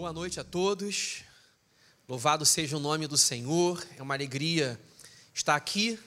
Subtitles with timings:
[0.00, 1.24] Boa noite a todos.
[2.08, 3.86] Louvado seja o nome do Senhor.
[3.98, 4.80] É uma alegria
[5.34, 5.98] estar aqui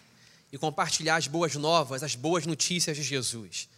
[0.51, 3.69] e compartilhar as boas novas, as boas notícias de Jesus.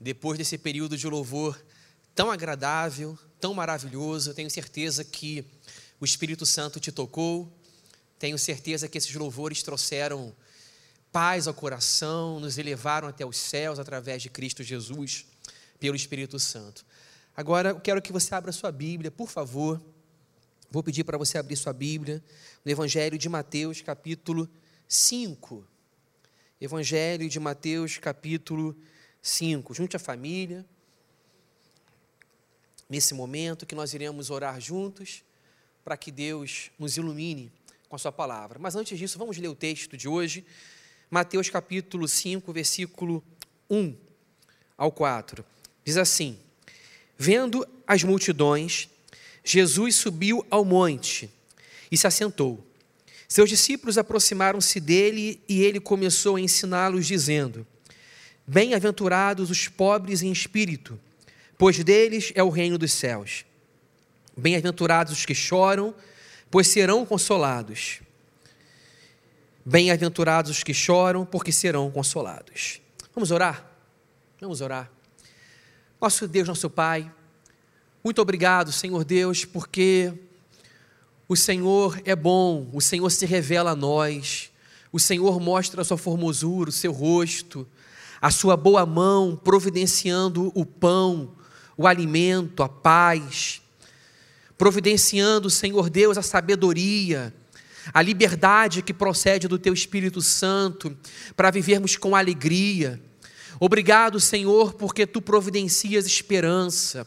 [0.00, 1.64] Depois desse período de louvor
[2.12, 5.44] tão agradável, tão maravilhoso, tenho certeza que
[6.00, 7.48] o Espírito Santo te tocou.
[8.18, 10.34] Tenho certeza que esses louvores trouxeram
[11.12, 15.24] paz ao coração, nos elevaram até os céus através de Cristo Jesus,
[15.78, 16.84] pelo Espírito Santo.
[17.34, 19.80] Agora, eu quero que você abra sua Bíblia, por favor.
[20.70, 22.22] Vou pedir para você abrir sua Bíblia
[22.62, 24.46] no Evangelho de Mateus, capítulo
[24.86, 25.66] 5.
[26.60, 28.76] Evangelho de Mateus, capítulo
[29.22, 29.72] 5.
[29.72, 30.66] Junte a família.
[32.86, 35.24] Nesse momento que nós iremos orar juntos,
[35.82, 37.50] para que Deus nos ilumine
[37.88, 38.58] com a Sua palavra.
[38.58, 40.44] Mas antes disso, vamos ler o texto de hoje.
[41.10, 43.24] Mateus, capítulo 5, versículo
[43.70, 43.96] 1
[44.76, 45.42] ao 4.
[45.82, 46.38] Diz assim.
[47.24, 48.88] Vendo as multidões,
[49.44, 51.30] Jesus subiu ao monte
[51.88, 52.66] e se assentou.
[53.28, 57.64] Seus discípulos aproximaram-se dele e ele começou a ensiná-los, dizendo:
[58.44, 60.98] Bem-aventurados os pobres em espírito,
[61.56, 63.44] pois deles é o reino dos céus.
[64.36, 65.94] Bem-aventurados os que choram,
[66.50, 68.00] pois serão consolados.
[69.64, 72.80] Bem-aventurados os que choram, porque serão consolados.
[73.14, 73.64] Vamos orar?
[74.40, 74.90] Vamos orar.
[76.02, 77.08] Nosso Deus, nosso Pai,
[78.02, 80.12] muito obrigado, Senhor Deus, porque
[81.28, 84.50] o Senhor é bom, o Senhor se revela a nós,
[84.90, 87.64] o Senhor mostra a sua formosura, o seu rosto,
[88.20, 91.36] a sua boa mão providenciando o pão,
[91.76, 93.62] o alimento, a paz,
[94.58, 97.32] providenciando, Senhor Deus, a sabedoria,
[97.94, 100.96] a liberdade que procede do Teu Espírito Santo
[101.36, 103.00] para vivermos com alegria
[103.60, 107.06] Obrigado, Senhor, porque tu providencias esperança,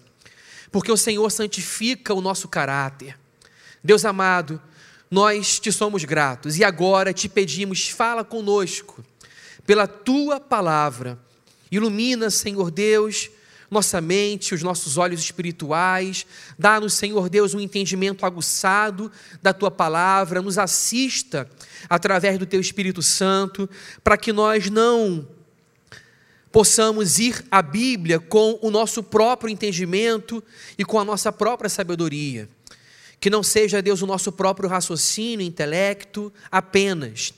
[0.71, 3.17] porque o Senhor santifica o nosso caráter.
[3.83, 4.61] Deus amado,
[5.09, 9.03] nós te somos gratos e agora te pedimos, fala conosco,
[9.65, 11.19] pela tua palavra.
[11.71, 13.29] Ilumina, Senhor Deus,
[13.69, 16.25] nossa mente, os nossos olhos espirituais,
[16.57, 19.11] dá-nos, Senhor Deus, um entendimento aguçado
[19.41, 21.49] da tua palavra, nos assista
[21.89, 23.69] através do teu Espírito Santo,
[24.03, 25.27] para que nós não
[26.55, 30.41] possamos ir à Bíblia com o nosso próprio entendimento
[30.77, 32.47] e com a nossa própria sabedoria.
[33.19, 37.33] Que não seja, Deus, o nosso próprio raciocínio, intelecto apenas,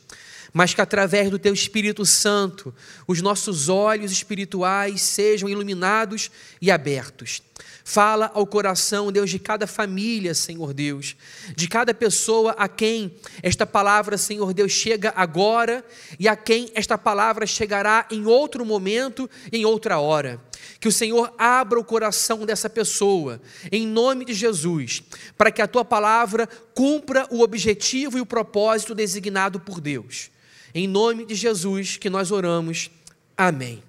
[0.53, 2.71] mas que através do Teu Espírito Santo
[3.07, 6.29] os nossos olhos espirituais sejam iluminados
[6.61, 7.41] e abertos.
[7.89, 11.15] Fala ao coração, Deus, de cada família, Senhor Deus,
[11.55, 15.85] de cada pessoa a quem esta palavra, Senhor Deus, chega agora
[16.19, 20.37] e a quem esta palavra chegará em outro momento, em outra hora.
[20.81, 25.01] Que o Senhor abra o coração dessa pessoa, em nome de Jesus,
[25.37, 30.29] para que a tua palavra cumpra o objetivo e o propósito designado por Deus.
[30.75, 32.91] Em nome de Jesus que nós oramos.
[33.37, 33.81] Amém.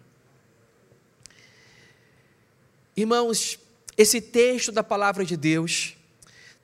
[2.96, 3.58] Irmãos,
[3.98, 5.96] esse texto da palavra de Deus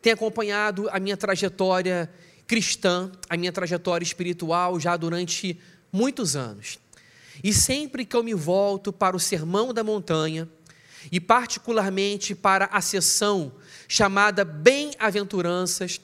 [0.00, 2.08] tem acompanhado a minha trajetória
[2.46, 5.58] cristã, a minha trajetória espiritual já durante
[5.92, 6.78] muitos anos.
[7.42, 10.48] E sempre que eu me volto para o Sermão da Montanha,
[11.10, 13.52] e particularmente para a sessão
[13.88, 16.00] chamada Bem-aventuranças,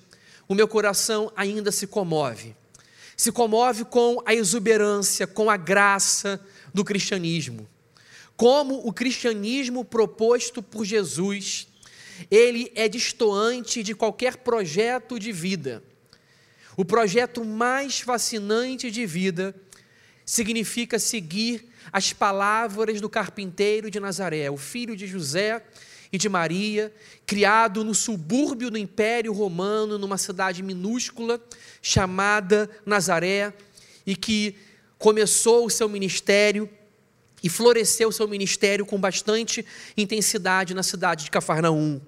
[0.48, 2.56] o meu coração ainda se comove.
[3.16, 6.40] Se comove com a exuberância, com a graça
[6.74, 7.68] do cristianismo
[8.40, 11.68] como o cristianismo proposto por Jesus,
[12.30, 15.84] ele é distoante de qualquer projeto de vida.
[16.74, 19.54] O projeto mais fascinante de vida
[20.24, 25.62] significa seguir as palavras do carpinteiro de Nazaré, o filho de José
[26.10, 26.90] e de Maria,
[27.26, 31.38] criado no subúrbio do Império Romano, numa cidade minúscula
[31.82, 33.52] chamada Nazaré,
[34.06, 34.56] e que
[34.98, 36.70] começou o seu ministério
[37.42, 39.64] e floresceu seu ministério com bastante
[39.96, 42.00] intensidade na cidade de Cafarnaum.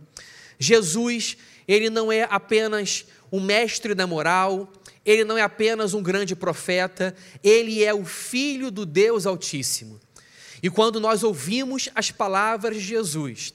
[0.59, 1.37] Jesus,
[1.67, 4.73] ele não é apenas um mestre da moral,
[5.05, 10.01] ele não é apenas um grande profeta, ele é o filho do Deus Altíssimo.
[10.63, 13.53] E quando nós ouvimos as palavras de Jesus,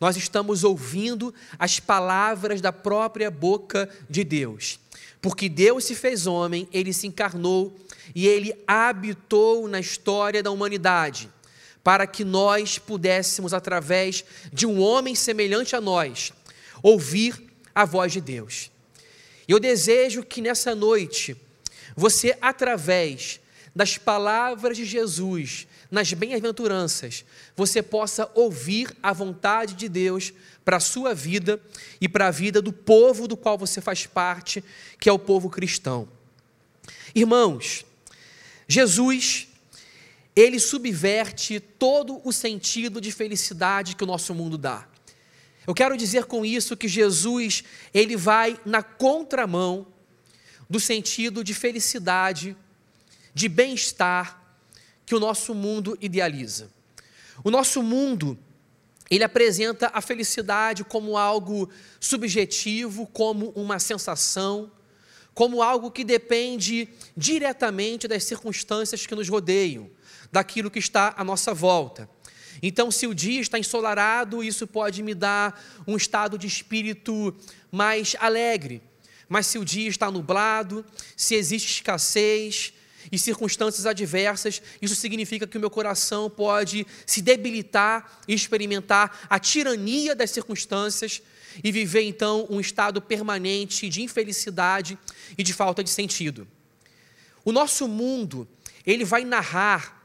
[0.00, 4.80] nós estamos ouvindo as palavras da própria boca de Deus.
[5.20, 7.76] Porque Deus se fez homem, ele se encarnou
[8.14, 11.30] e ele habitou na história da humanidade,
[11.82, 16.32] para que nós pudéssemos, através de um homem semelhante a nós,
[16.82, 17.34] ouvir
[17.74, 18.70] a voz de Deus.
[19.46, 21.36] Eu desejo que nessa noite,
[21.96, 23.40] você, através
[23.74, 27.24] das palavras de Jesus nas bem-aventuranças,
[27.56, 30.32] você possa ouvir a vontade de Deus
[30.64, 31.60] para a sua vida
[32.00, 34.62] e para a vida do povo do qual você faz parte,
[35.00, 36.06] que é o povo cristão.
[37.14, 37.86] Irmãos,
[38.68, 39.48] Jesus,
[40.36, 44.86] ele subverte todo o sentido de felicidade que o nosso mundo dá.
[45.66, 49.86] Eu quero dizer com isso que Jesus, ele vai na contramão
[50.68, 52.56] do sentido de felicidade,
[53.34, 54.40] de bem-estar
[55.04, 56.70] que o nosso mundo idealiza.
[57.42, 58.38] O nosso mundo,
[59.10, 64.70] ele apresenta a felicidade como algo subjetivo, como uma sensação,
[65.38, 69.88] como algo que depende diretamente das circunstâncias que nos rodeiam,
[70.32, 72.10] daquilo que está à nossa volta.
[72.60, 77.32] Então, se o dia está ensolarado, isso pode me dar um estado de espírito
[77.70, 78.82] mais alegre.
[79.28, 80.84] Mas se o dia está nublado,
[81.16, 82.72] se existe escassez,
[83.12, 89.38] e circunstâncias adversas, isso significa que o meu coração pode se debilitar e experimentar a
[89.38, 91.22] tirania das circunstâncias
[91.62, 94.98] e viver então um estado permanente de infelicidade
[95.36, 96.46] e de falta de sentido.
[97.44, 98.46] O nosso mundo,
[98.86, 100.02] ele vai narrar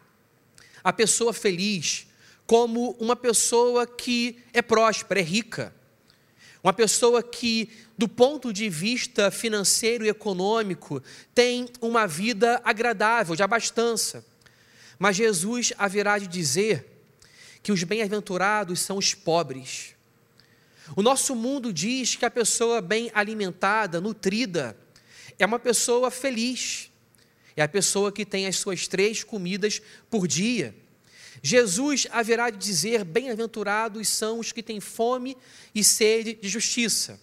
[0.83, 2.07] a pessoa feliz
[2.45, 5.73] como uma pessoa que é próspera, é rica.
[6.63, 11.01] Uma pessoa que do ponto de vista financeiro e econômico,
[11.33, 14.25] tem uma vida agradável, de abastança.
[14.97, 16.85] Mas Jesus haverá de dizer
[17.61, 19.93] que os bem-aventurados são os pobres.
[20.95, 24.77] O nosso mundo diz que a pessoa bem alimentada, nutrida,
[25.39, 26.91] é uma pessoa feliz.
[27.56, 30.75] É a pessoa que tem as suas três comidas por dia.
[31.41, 35.38] Jesus haverá de dizer: bem-aventurados são os que têm fome
[35.74, 37.19] e sede de justiça.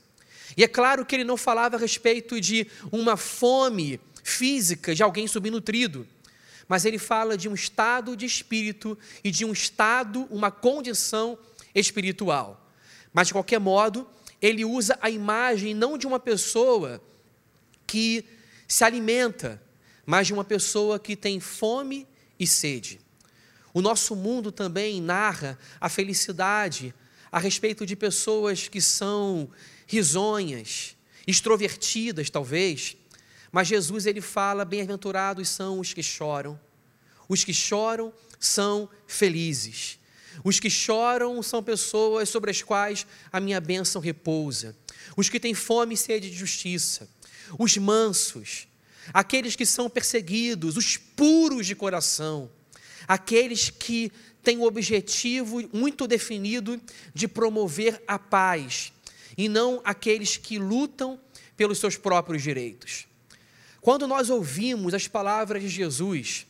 [0.56, 5.26] E é claro que ele não falava a respeito de uma fome física de alguém
[5.26, 6.06] subnutrido,
[6.68, 11.38] mas ele fala de um estado de espírito e de um estado, uma condição
[11.74, 12.59] espiritual.
[13.12, 14.08] Mas de qualquer modo,
[14.40, 17.02] ele usa a imagem não de uma pessoa
[17.86, 18.24] que
[18.66, 19.60] se alimenta,
[20.06, 22.06] mas de uma pessoa que tem fome
[22.38, 23.00] e sede.
[23.72, 26.94] O nosso mundo também narra a felicidade
[27.30, 29.50] a respeito de pessoas que são
[29.86, 30.96] risonhas,
[31.26, 32.96] extrovertidas talvez,
[33.52, 36.58] mas Jesus ele fala: bem-aventurados são os que choram.
[37.28, 39.99] Os que choram são felizes.
[40.44, 44.76] Os que choram são pessoas sobre as quais a minha bênção repousa.
[45.16, 47.08] Os que têm fome e sede de justiça.
[47.58, 48.68] Os mansos,
[49.12, 52.50] aqueles que são perseguidos, os puros de coração,
[53.08, 54.12] aqueles que
[54.42, 56.80] têm o objetivo muito definido
[57.12, 58.92] de promover a paz
[59.36, 61.20] e não aqueles que lutam
[61.56, 63.06] pelos seus próprios direitos.
[63.80, 66.46] Quando nós ouvimos as palavras de Jesus,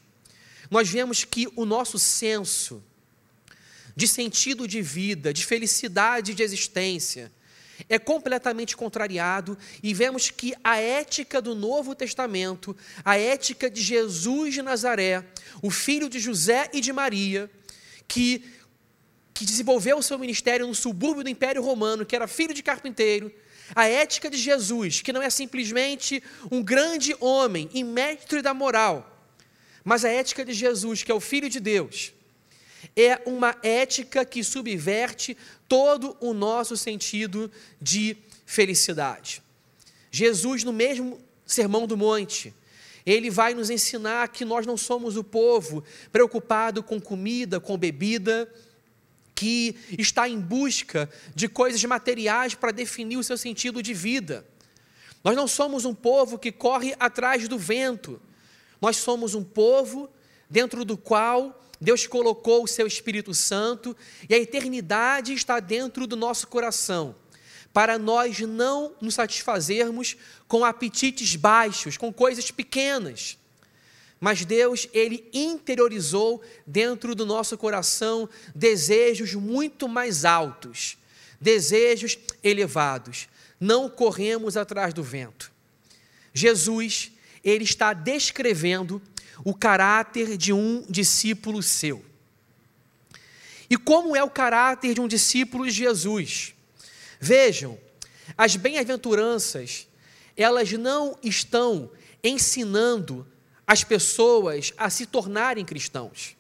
[0.71, 2.83] nós vemos que o nosso senso
[4.01, 7.31] de sentido de vida, de felicidade de existência,
[7.87, 12.75] é completamente contrariado e vemos que a ética do Novo Testamento,
[13.05, 15.23] a ética de Jesus de Nazaré,
[15.61, 17.51] o filho de José e de Maria,
[18.09, 18.43] que
[19.35, 23.33] que desenvolveu o seu ministério no subúrbio do Império Romano, que era filho de carpinteiro,
[23.75, 29.29] a ética de Jesus, que não é simplesmente um grande homem e mestre da moral,
[29.85, 32.13] mas a ética de Jesus, que é o Filho de Deus,
[32.97, 35.37] é uma ética que subverte
[35.69, 39.43] todo o nosso sentido de felicidade.
[40.11, 42.55] Jesus, no mesmo Sermão do Monte,
[43.07, 45.83] ele vai nos ensinar que nós não somos o povo
[46.13, 48.53] preocupado com comida, com bebida,
[49.35, 54.45] que está em busca de coisas materiais para definir o seu sentido de vida.
[55.25, 58.21] Nós não somos um povo que corre atrás do vento.
[58.81, 60.11] Nós somos um povo
[60.49, 63.97] dentro do qual Deus colocou o seu Espírito Santo
[64.29, 67.15] e a eternidade está dentro do nosso coração,
[67.73, 73.39] para nós não nos satisfazermos com apetites baixos, com coisas pequenas,
[74.21, 80.99] mas Deus, ele interiorizou dentro do nosso coração desejos muito mais altos,
[81.41, 83.29] desejos elevados.
[83.59, 85.51] Não corremos atrás do vento.
[86.35, 87.11] Jesus,
[87.43, 89.01] ele está descrevendo
[89.45, 92.05] o caráter de um discípulo seu.
[93.69, 96.55] E como é o caráter de um discípulo de Jesus?
[97.21, 97.79] Vejam,
[98.37, 99.87] as bem-aventuranças,
[100.37, 101.91] elas não estão
[102.23, 103.27] ensinando
[103.67, 106.37] as pessoas a se tornarem cristãos.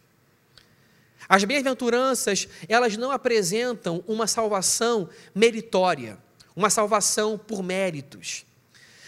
[1.28, 6.18] As bem-aventuranças, elas não apresentam uma salvação meritória,
[6.56, 8.44] uma salvação por méritos.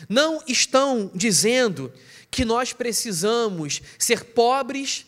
[0.08, 1.92] não estão dizendo
[2.32, 5.04] que nós precisamos ser pobres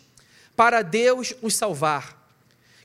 [0.54, 2.22] para Deus nos salvar,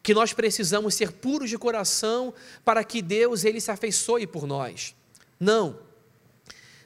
[0.02, 4.96] que nós precisamos ser puros de coração para que Deus ele se afeiçoe por nós.
[5.38, 5.78] Não.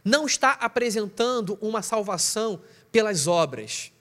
[0.03, 2.60] Não está apresentando uma salvação
[2.91, 3.91] pelas obras.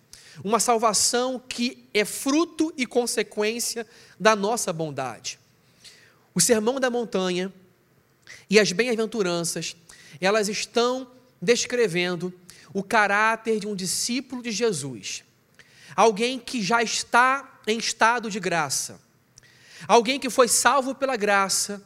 [0.43, 3.87] Uma salvação que é fruto e consequência
[4.19, 5.39] da nossa bondade.
[6.35, 7.53] O Sermão da Montanha
[8.49, 9.77] e as bem-aventuranças,
[10.23, 11.07] elas estão
[11.41, 12.33] descrevendo
[12.73, 15.25] o caráter de um discípulo de Jesus.
[15.95, 19.01] Alguém que já está em estado de graça.
[19.87, 21.83] Alguém que foi salvo pela graça,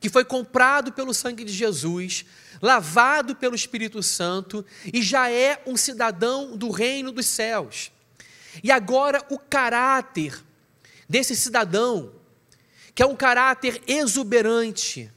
[0.00, 2.24] que foi comprado pelo sangue de Jesus,
[2.62, 7.90] lavado pelo Espírito Santo e já é um cidadão do reino dos céus.
[8.62, 10.42] E agora o caráter
[11.08, 12.12] desse cidadão,
[12.94, 15.10] que é um caráter exuberante,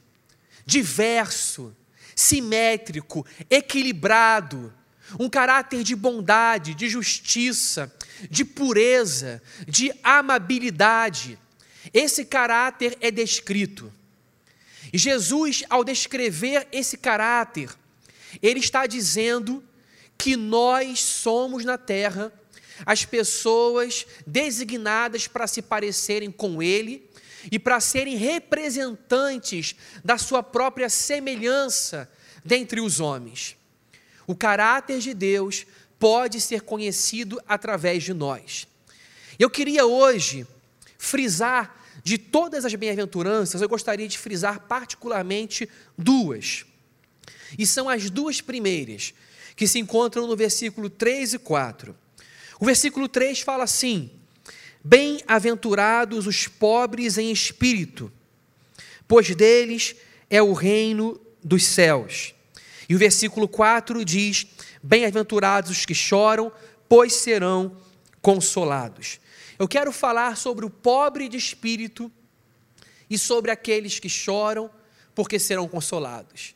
[0.66, 1.74] diverso,
[2.20, 4.72] simétrico, equilibrado,
[5.18, 7.92] um caráter de bondade, de justiça,
[8.30, 11.38] de pureza, de amabilidade.
[11.94, 13.90] Esse caráter é descrito.
[14.92, 17.70] Jesus, ao descrever esse caráter,
[18.42, 19.64] ele está dizendo
[20.18, 22.30] que nós somos na terra
[22.84, 27.09] as pessoas designadas para se parecerem com ele
[27.50, 32.10] e para serem representantes da sua própria semelhança
[32.44, 33.56] dentre os homens.
[34.26, 35.66] O caráter de Deus
[35.98, 38.66] pode ser conhecido através de nós.
[39.38, 40.46] Eu queria hoje
[40.98, 46.64] frisar de todas as bem-aventuranças, eu gostaria de frisar particularmente duas.
[47.58, 49.12] E são as duas primeiras,
[49.56, 51.96] que se encontram no versículo 3 e 4.
[52.58, 54.10] O versículo 3 fala assim:
[54.82, 58.10] Bem-aventurados os pobres em espírito,
[59.06, 59.94] pois deles
[60.30, 62.34] é o reino dos céus.
[62.88, 64.46] E o versículo 4 diz:
[64.82, 66.50] Bem-aventurados os que choram,
[66.88, 67.76] pois serão
[68.22, 69.20] consolados.
[69.58, 72.10] Eu quero falar sobre o pobre de espírito
[73.08, 74.70] e sobre aqueles que choram,
[75.14, 76.54] porque serão consolados.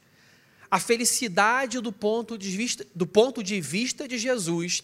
[0.70, 4.82] A felicidade do ponto de vista, do ponto de, vista de Jesus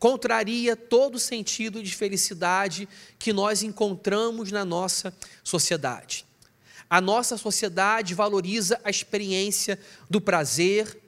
[0.00, 2.88] contraria todo o sentido de felicidade
[3.18, 5.14] que nós encontramos na nossa
[5.44, 6.24] sociedade.
[6.88, 9.78] A nossa sociedade valoriza a experiência
[10.08, 10.98] do prazer,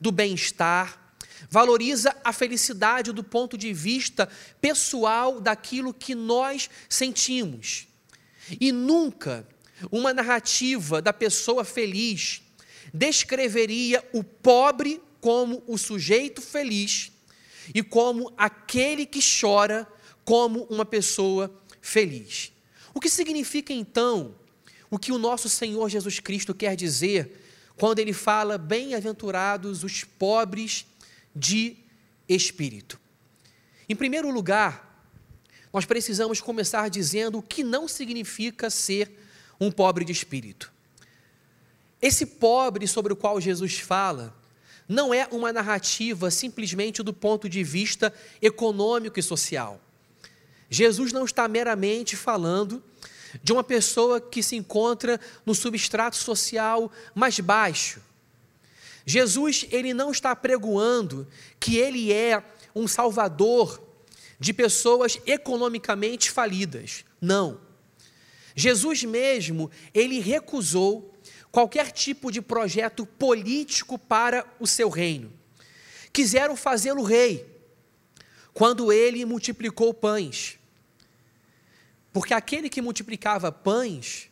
[0.00, 1.14] do bem-estar,
[1.50, 4.26] valoriza a felicidade do ponto de vista
[4.62, 7.86] pessoal daquilo que nós sentimos.
[8.58, 9.46] E nunca
[9.92, 12.40] uma narrativa da pessoa feliz
[12.94, 17.12] descreveria o pobre como o sujeito feliz
[17.74, 19.86] e como aquele que chora
[20.24, 22.52] como uma pessoa feliz.
[22.92, 24.34] O que significa então
[24.90, 27.44] o que o nosso Senhor Jesus Cristo quer dizer
[27.76, 30.86] quando ele fala bem-aventurados os pobres
[31.34, 31.76] de
[32.28, 32.98] espírito?
[33.88, 35.06] Em primeiro lugar,
[35.72, 39.10] nós precisamos começar dizendo o que não significa ser
[39.60, 40.72] um pobre de espírito.
[42.00, 44.36] Esse pobre sobre o qual Jesus fala
[44.88, 49.80] não é uma narrativa simplesmente do ponto de vista econômico e social.
[50.70, 52.82] Jesus não está meramente falando
[53.42, 58.00] de uma pessoa que se encontra no substrato social mais baixo.
[59.04, 61.26] Jesus, ele não está pregoando
[61.58, 62.42] que ele é
[62.74, 63.82] um salvador
[64.38, 67.04] de pessoas economicamente falidas.
[67.20, 67.60] Não.
[68.54, 71.14] Jesus mesmo, ele recusou
[71.50, 75.32] qualquer tipo de projeto político para o seu reino.
[76.12, 77.46] Quiseram fazê-lo rei,
[78.52, 80.58] quando ele multiplicou pães.
[82.12, 84.28] Porque aquele que multiplicava pães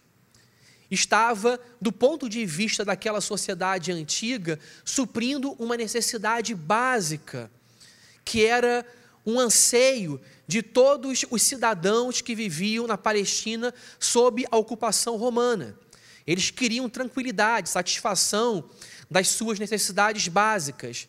[0.91, 7.51] estava, do ponto de vista daquela sociedade antiga, suprindo uma necessidade básica,
[8.25, 8.85] que era
[9.25, 15.77] um anseio de todos os cidadãos que viviam na Palestina sob a ocupação romana.
[16.27, 18.69] Eles queriam tranquilidade, satisfação
[19.11, 21.09] das suas necessidades básicas.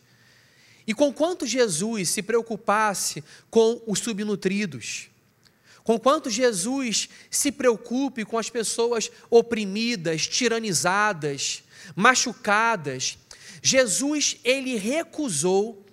[0.86, 5.10] E com quanto Jesus se preocupasse com os subnutridos,
[5.84, 11.62] com quanto Jesus se preocupe com as pessoas oprimidas, tiranizadas,
[11.96, 13.18] machucadas,
[13.62, 15.84] Jesus ele recusou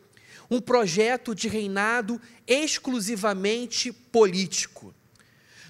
[0.50, 4.94] um projeto de reinado exclusivamente político.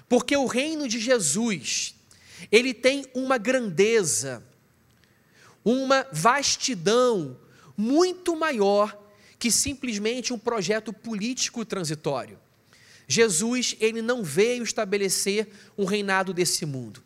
[0.08, 1.95] Porque o reino de Jesus
[2.50, 4.42] ele tem uma grandeza,
[5.64, 7.38] uma vastidão
[7.76, 8.96] muito maior
[9.38, 12.38] que simplesmente um projeto político transitório.
[13.06, 17.02] Jesus, ele não veio estabelecer um reinado desse mundo.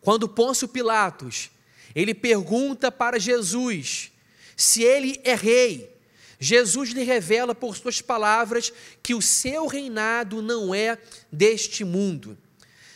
[0.00, 1.50] Quando Pôncio Pilatos,
[1.94, 4.10] ele pergunta para Jesus
[4.56, 5.92] Se ele é rei,
[6.38, 8.72] Jesus lhe revela por suas palavras
[9.02, 10.98] que o seu reinado não é
[11.32, 12.36] deste mundo.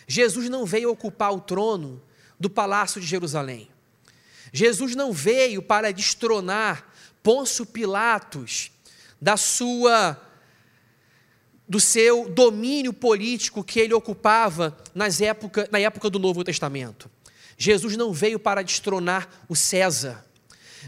[0.07, 2.03] Jesus não veio ocupar o trono
[2.39, 3.69] do palácio de Jerusalém.
[4.53, 8.71] Jesus não veio para destronar Pôncio Pilatos
[9.21, 10.23] da sua
[11.69, 17.11] do seu domínio político que ele ocupava nas época, na época do Novo Testamento.
[17.59, 20.25] Jesus não veio para destronar o César.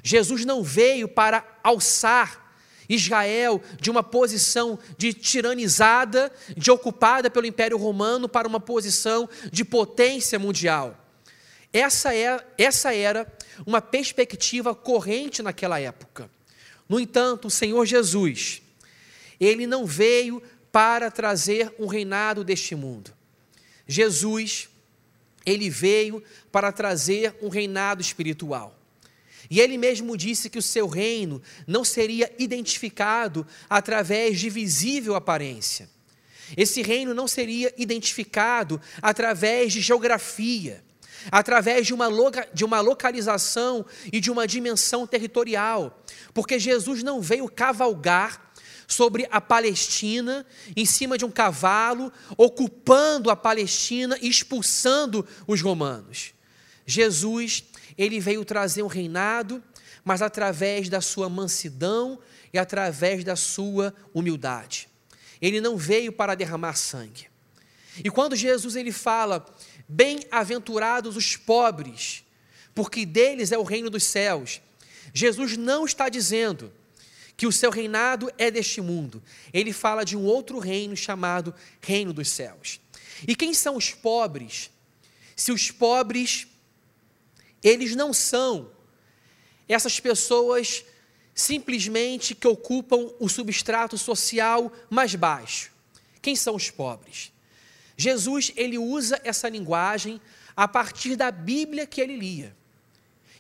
[0.05, 2.48] Jesus não veio para alçar
[2.89, 9.65] Israel de uma posição de tiranizada, de ocupada pelo Império Romano, para uma posição de
[9.65, 10.97] potência mundial.
[11.73, 13.31] Essa, é, essa era
[13.67, 16.31] uma perspectiva corrente naquela época.
[16.89, 18.63] No entanto, o Senhor Jesus,
[19.39, 20.43] ele não veio
[20.73, 23.13] para trazer um reinado deste mundo.
[23.87, 24.69] Jesus,
[25.45, 28.78] ele veio para trazer um reinado espiritual.
[29.51, 35.89] E ele mesmo disse que o seu reino não seria identificado através de visível aparência.
[36.57, 40.83] Esse reino não seria identificado através de geografia,
[41.31, 42.09] através de uma,
[42.53, 46.03] de uma localização e de uma dimensão territorial,
[46.33, 48.49] porque Jesus não veio cavalgar
[48.87, 56.33] sobre a Palestina, em cima de um cavalo, ocupando a Palestina e expulsando os romanos.
[56.87, 57.63] Jesus,
[57.99, 59.63] ele veio trazer um reinado,
[60.05, 62.19] mas através da sua mansidão
[62.53, 64.89] e através da sua humildade.
[65.43, 67.27] Ele não veio para derramar sangue.
[68.03, 69.45] E quando Jesus ele fala:
[69.89, 72.25] "Bem-aventurados os pobres,
[72.75, 74.61] porque deles é o reino dos céus",
[75.13, 76.73] Jesus não está dizendo
[77.37, 79.23] que o seu reinado é deste mundo.
[79.53, 82.81] Ele fala de um outro reino chamado Reino dos Céus.
[83.27, 84.71] E quem são os pobres?
[85.37, 86.49] Se os pobres,
[87.63, 88.71] eles não são
[89.69, 90.85] essas pessoas
[91.35, 95.71] simplesmente que ocupam o substrato social mais baixo.
[96.21, 97.33] Quem são os pobres?
[97.97, 100.21] Jesus, ele usa essa linguagem
[100.57, 102.57] a partir da Bíblia que ele lia.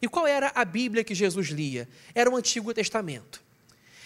[0.00, 1.88] E qual era a Bíblia que Jesus lia?
[2.14, 3.42] Era o Antigo Testamento.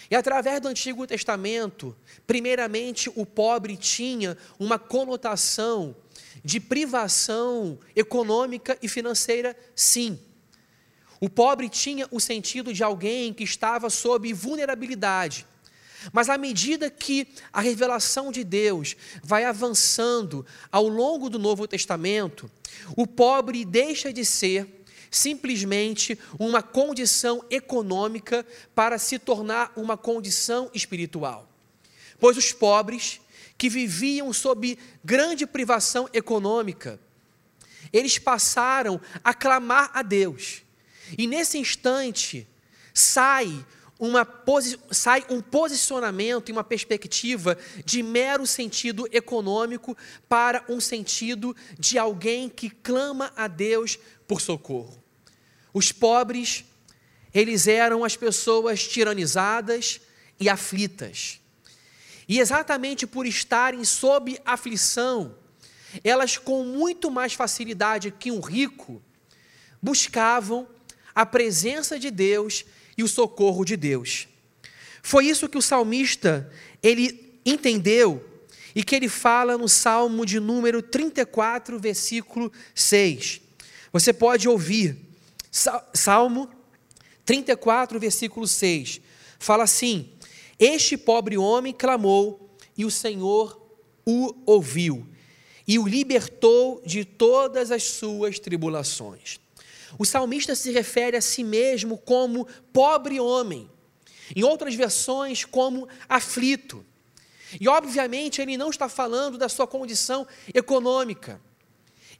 [0.09, 1.95] E através do Antigo Testamento,
[2.25, 5.95] primeiramente o pobre tinha uma conotação
[6.43, 10.19] de privação econômica e financeira, sim.
[11.19, 15.47] O pobre tinha o sentido de alguém que estava sob vulnerabilidade.
[16.11, 22.51] Mas à medida que a revelação de Deus vai avançando ao longo do Novo Testamento,
[22.97, 24.67] o pobre deixa de ser
[25.09, 31.47] simplesmente uma condição econômica para se tornar uma condição espiritual.
[32.19, 33.21] Pois os pobres,
[33.63, 36.99] que viviam sob grande privação econômica,
[37.93, 40.63] eles passaram a clamar a Deus.
[41.17, 42.45] E nesse instante
[42.93, 43.65] sai
[43.97, 44.27] uma,
[44.91, 49.95] sai um posicionamento e uma perspectiva de mero sentido econômico
[50.27, 53.97] para um sentido de alguém que clama a Deus
[54.27, 55.01] por socorro.
[55.73, 56.65] Os pobres,
[57.33, 60.01] eles eram as pessoas tiranizadas
[60.37, 61.39] e aflitas.
[62.33, 65.35] E exatamente por estarem sob aflição,
[66.03, 68.99] elas com muito mais facilidade que um rico
[69.79, 70.67] buscavam
[71.13, 72.65] a presença de Deus
[72.97, 74.27] e o socorro de Deus.
[75.03, 78.27] Foi isso que o salmista ele entendeu
[78.73, 83.41] e que ele fala no Salmo de número 34, versículo 6.
[83.91, 84.97] Você pode ouvir.
[85.93, 86.49] Salmo
[87.25, 89.01] 34, versículo 6,
[89.37, 90.09] fala assim:
[90.59, 93.59] Este pobre homem clamou e o Senhor
[94.05, 95.07] o ouviu
[95.67, 99.39] e o libertou de todas as suas tribulações.
[99.97, 103.69] O salmista se refere a si mesmo como pobre homem,
[104.35, 106.85] em outras versões, como aflito.
[107.59, 111.39] E, obviamente, ele não está falando da sua condição econômica,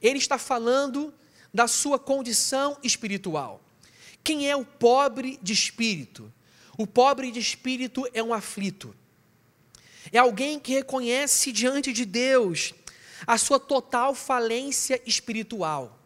[0.00, 1.12] ele está falando
[1.52, 3.60] da sua condição espiritual.
[4.22, 6.32] Quem é o pobre de espírito?
[6.76, 8.94] O pobre de espírito é um aflito.
[10.12, 12.74] É alguém que reconhece diante de Deus
[13.26, 15.98] a sua total falência espiritual.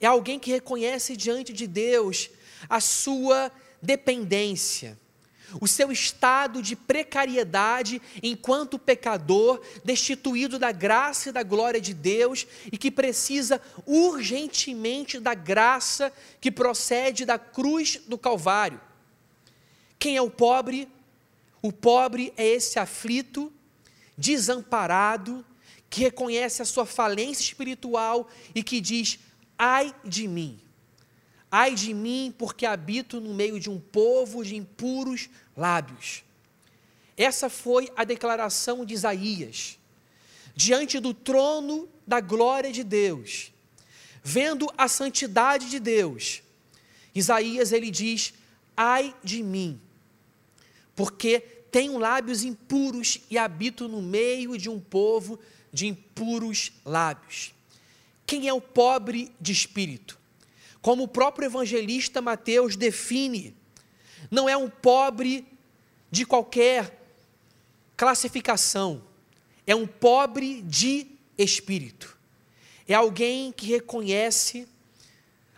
[0.00, 2.30] É alguém que reconhece diante de Deus
[2.68, 4.98] a sua dependência
[5.60, 12.46] o seu estado de precariedade enquanto pecador, destituído da graça e da glória de Deus
[12.70, 18.80] e que precisa urgentemente da graça que procede da cruz do Calvário.
[19.98, 20.88] Quem é o pobre?
[21.60, 23.52] O pobre é esse aflito,
[24.16, 25.44] desamparado,
[25.90, 29.18] que reconhece a sua falência espiritual e que diz:
[29.58, 30.60] ai de mim,
[31.50, 36.22] Ai de mim, porque habito no meio de um povo de impuros lábios.
[37.16, 39.78] Essa foi a declaração de Isaías,
[40.54, 43.50] diante do trono da glória de Deus,
[44.22, 46.42] vendo a santidade de Deus.
[47.14, 48.34] Isaías ele diz:
[48.76, 49.80] Ai de mim,
[50.98, 51.38] porque
[51.70, 55.38] tenho lábios impuros e habito no meio de um povo
[55.72, 57.54] de impuros lábios.
[58.26, 60.18] Quem é o pobre de espírito?
[60.82, 63.54] Como o próprio evangelista Mateus define,
[64.28, 65.46] não é um pobre
[66.10, 67.00] de qualquer
[67.96, 69.00] classificação,
[69.64, 71.06] é um pobre de
[71.38, 72.18] espírito.
[72.88, 74.66] É alguém que reconhece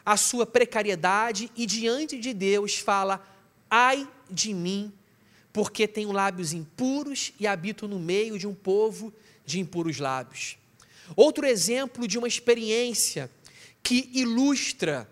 [0.05, 3.26] a sua precariedade e diante de Deus fala:
[3.70, 4.92] ai de mim,
[5.53, 9.13] porque tenho lábios impuros e habito no meio de um povo
[9.45, 10.57] de impuros lábios.
[11.17, 13.31] Outro exemplo de uma experiência
[13.83, 15.09] que ilustra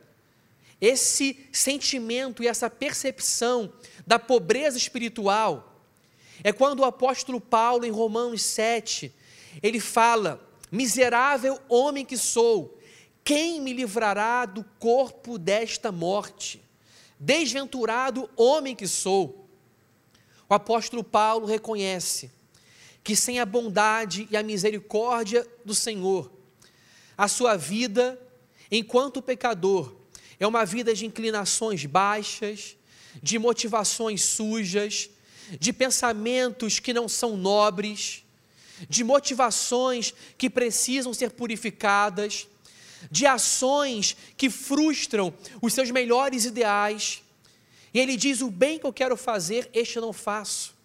[0.80, 3.72] esse sentimento e essa percepção
[4.06, 5.82] da pobreza espiritual
[6.44, 9.12] é quando o apóstolo Paulo, em Romanos 7,
[9.60, 12.78] ele fala: Miserável homem que sou,
[13.24, 16.62] quem me livrará do corpo desta morte?
[17.18, 19.47] Desventurado homem que sou.
[20.48, 22.30] O apóstolo Paulo reconhece
[23.04, 26.30] que sem a bondade e a misericórdia do Senhor,
[27.16, 28.20] a sua vida,
[28.70, 29.94] enquanto pecador,
[30.38, 32.76] é uma vida de inclinações baixas,
[33.22, 35.10] de motivações sujas,
[35.58, 38.24] de pensamentos que não são nobres,
[38.88, 42.46] de motivações que precisam ser purificadas,
[43.10, 47.22] de ações que frustram os seus melhores ideais.
[47.98, 50.78] Ele diz: O bem que eu quero fazer, este eu não faço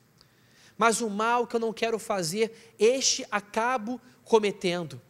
[0.78, 5.02] mas o mal que eu não quero fazer, este acabo cometendo.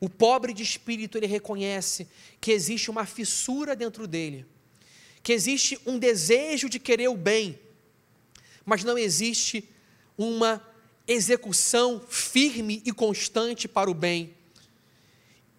[0.00, 2.06] O pobre de espírito, ele reconhece
[2.40, 4.46] que existe uma fissura dentro dele,
[5.22, 7.58] que existe um desejo de querer o bem,
[8.64, 9.68] mas não existe
[10.16, 10.64] uma
[11.06, 14.34] execução firme e constante para o bem.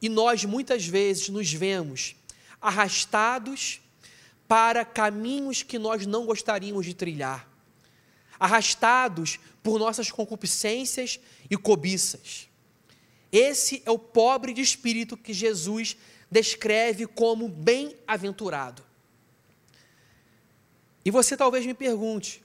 [0.01, 2.15] E nós muitas vezes nos vemos
[2.62, 3.82] arrastados
[4.49, 7.47] para caminhos que nós não gostaríamos de trilhar
[8.39, 12.47] arrastados por nossas concupiscências e cobiças.
[13.31, 15.97] Esse é o pobre de espírito que Jesus
[16.31, 18.83] descreve como bem-aventurado.
[21.03, 22.41] E você talvez me pergunte: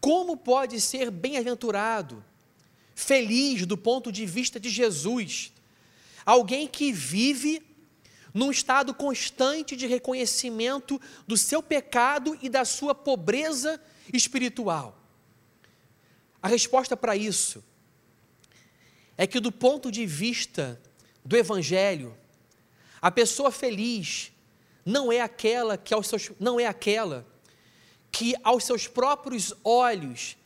[0.00, 2.22] como pode ser bem-aventurado,
[2.94, 5.52] feliz do ponto de vista de Jesus,
[6.24, 7.62] alguém que vive
[8.34, 13.80] num estado constante de reconhecimento do seu pecado e da sua pobreza
[14.12, 14.98] espiritual?
[16.42, 17.64] A resposta para isso
[19.16, 20.78] é que, do ponto de vista
[21.24, 22.14] do Evangelho,
[23.00, 24.32] a pessoa feliz
[24.84, 27.26] não é aquela que aos seus, não é aquela
[28.10, 30.36] que aos seus próprios olhos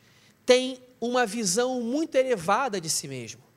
[0.47, 3.48] tem uma visão muito elevada de si mesmo.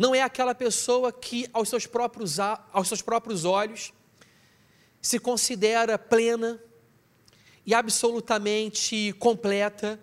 [0.00, 3.92] Não é aquela pessoa que aos seus próprios, aos seus próprios olhos
[4.98, 6.58] se considera plena
[7.66, 10.02] e absolutamente completa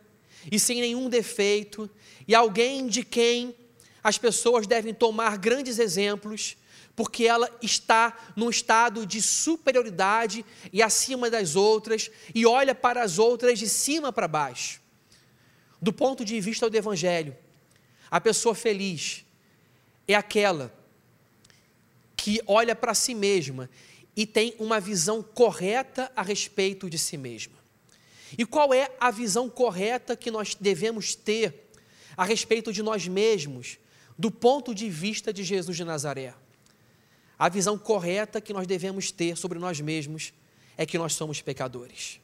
[0.51, 1.89] e sem nenhum defeito,
[2.27, 3.55] e alguém de quem
[4.03, 6.57] as pessoas devem tomar grandes exemplos,
[6.95, 13.17] porque ela está num estado de superioridade e acima das outras, e olha para as
[13.17, 14.79] outras de cima para baixo.
[15.81, 17.35] Do ponto de vista do Evangelho,
[18.11, 19.25] a pessoa feliz
[20.07, 20.73] é aquela
[22.15, 23.69] que olha para si mesma
[24.15, 27.57] e tem uma visão correta a respeito de si mesma.
[28.37, 31.69] E qual é a visão correta que nós devemos ter
[32.15, 33.77] a respeito de nós mesmos,
[34.17, 36.33] do ponto de vista de Jesus de Nazaré?
[37.37, 40.33] A visão correta que nós devemos ter sobre nós mesmos
[40.75, 42.19] é que nós somos pecadores.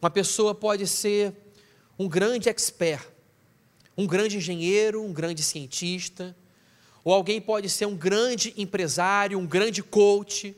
[0.00, 1.34] Uma pessoa pode ser
[1.98, 3.04] um grande expert,
[3.96, 6.36] um grande engenheiro, um grande cientista,
[7.04, 10.56] ou alguém pode ser um grande empresário, um grande coach,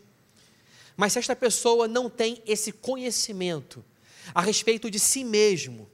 [0.96, 3.84] mas se esta pessoa não tem esse conhecimento,
[4.34, 5.88] a respeito de si mesmo,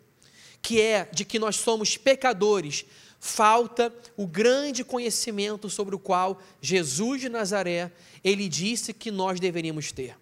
[0.61, 2.85] que é de que nós somos pecadores,
[3.19, 7.91] falta o grande conhecimento sobre o qual Jesus de Nazaré,
[8.23, 10.17] ele disse que nós deveríamos ter.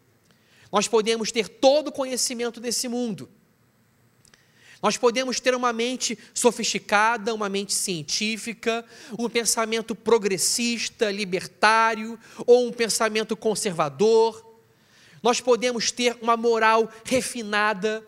[0.73, 3.29] Nós podemos ter todo o conhecimento desse mundo.
[4.83, 8.85] Nós podemos ter uma mente sofisticada, uma mente científica,
[9.19, 14.47] um pensamento progressista, libertário, ou um pensamento conservador.
[15.23, 18.07] Nós podemos ter uma moral refinada,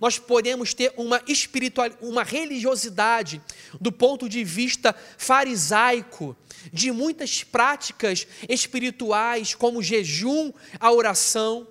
[0.00, 3.40] nós podemos ter uma espiritual, uma religiosidade
[3.80, 6.36] do ponto de vista farisaico,
[6.72, 11.66] de muitas práticas espirituais, como o jejum, a oração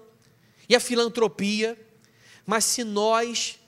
[0.68, 1.78] e a filantropia,
[2.46, 3.60] mas se nós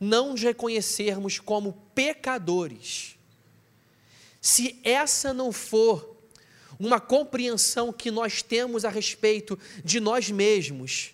[0.00, 3.16] não nos reconhecermos como pecadores,
[4.40, 6.16] se essa não for
[6.78, 11.12] uma compreensão que nós temos a respeito de nós mesmos,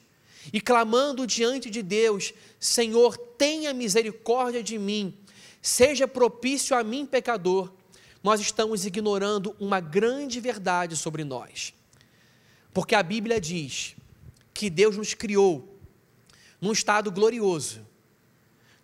[0.52, 5.12] e clamando diante de Deus: Senhor, tenha misericórdia de mim,
[5.60, 7.72] seja propício a mim, pecador,
[8.22, 11.74] nós estamos ignorando uma grande verdade sobre nós.
[12.72, 13.96] Porque a Bíblia diz
[14.52, 15.76] que Deus nos criou
[16.60, 17.86] num estado glorioso.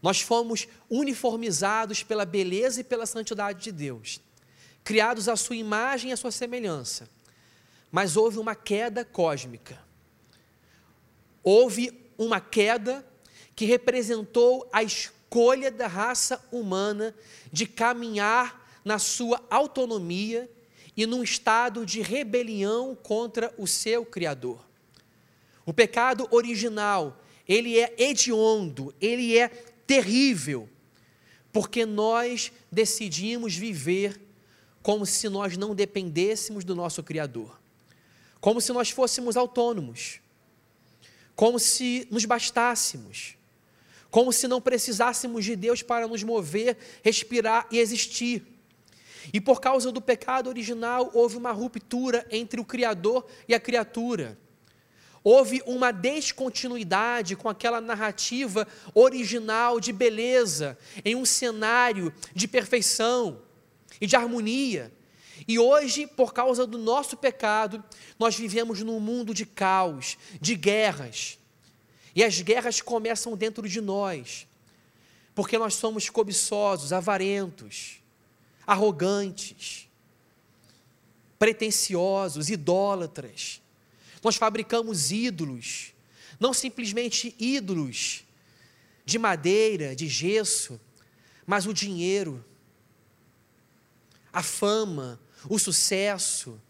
[0.03, 4.21] Nós fomos uniformizados pela beleza e pela santidade de Deus
[4.85, 7.09] criados à sua imagem e à sua semelhança.
[7.91, 9.79] Mas houve uma queda cósmica.
[11.43, 13.07] Houve uma queda
[13.55, 17.15] que representou a escolha da raça humana
[17.53, 20.51] de caminhar na sua autonomia
[20.97, 24.65] e num estado de rebelião contra o seu Criador.
[25.65, 30.69] O pecado original, ele é hediondo, ele é terrível,
[31.53, 34.21] porque nós decidimos viver
[34.83, 37.61] como se nós não dependêssemos do nosso Criador,
[38.41, 40.21] como se nós fôssemos autônomos,
[41.37, 43.37] como se nos bastássemos,
[44.11, 48.45] como se não precisássemos de Deus para nos mover, respirar e existir.
[49.33, 54.37] E por causa do pecado original, houve uma ruptura entre o Criador e a criatura.
[55.25, 63.41] Houve uma descontinuidade com aquela narrativa original de beleza, em um cenário de perfeição
[64.01, 64.93] e de harmonia.
[65.47, 67.83] E hoje, por causa do nosso pecado,
[68.19, 71.39] nós vivemos num mundo de caos, de guerras.
[72.15, 74.47] E as guerras começam dentro de nós,
[75.35, 78.03] porque nós somos cobiçosos, avarentos,
[78.67, 79.89] arrogantes,
[81.39, 83.62] pretensiosos, idólatras.
[84.23, 85.93] Nós fabricamos ídolos,
[86.39, 88.25] não simplesmente ídolos
[89.05, 90.81] de madeira, de gesso,
[91.47, 92.45] mas o dinheiro
[94.33, 96.61] a fama, o sucesso,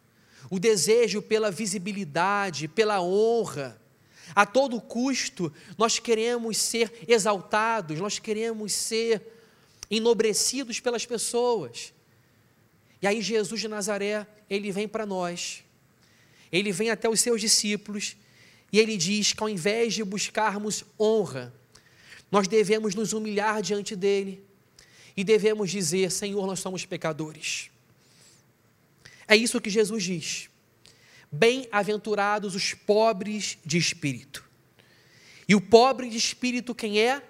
[0.50, 3.80] o desejo pela visibilidade, pela honra.
[4.34, 9.22] A todo custo, nós queremos ser exaltados, nós queremos ser
[9.90, 11.92] enobrecidos pelas pessoas.
[13.00, 15.62] E aí, Jesus de Nazaré, ele vem para nós,
[16.52, 18.16] ele vem até os seus discípulos
[18.70, 21.52] e ele diz que ao invés de buscarmos honra,
[22.30, 24.44] nós devemos nos humilhar diante dele
[25.16, 27.70] e devemos dizer: Senhor, nós somos pecadores.
[29.26, 30.48] É isso que Jesus diz.
[31.30, 34.44] Bem-aventurados os pobres de espírito.
[35.48, 37.22] E o pobre de espírito, quem é?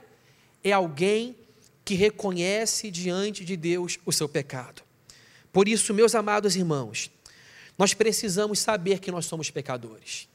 [0.62, 1.36] É alguém
[1.84, 4.82] que reconhece diante de Deus o seu pecado.
[5.52, 7.10] Por isso, meus amados irmãos,
[7.82, 10.28] nós precisamos saber que nós somos pecadores.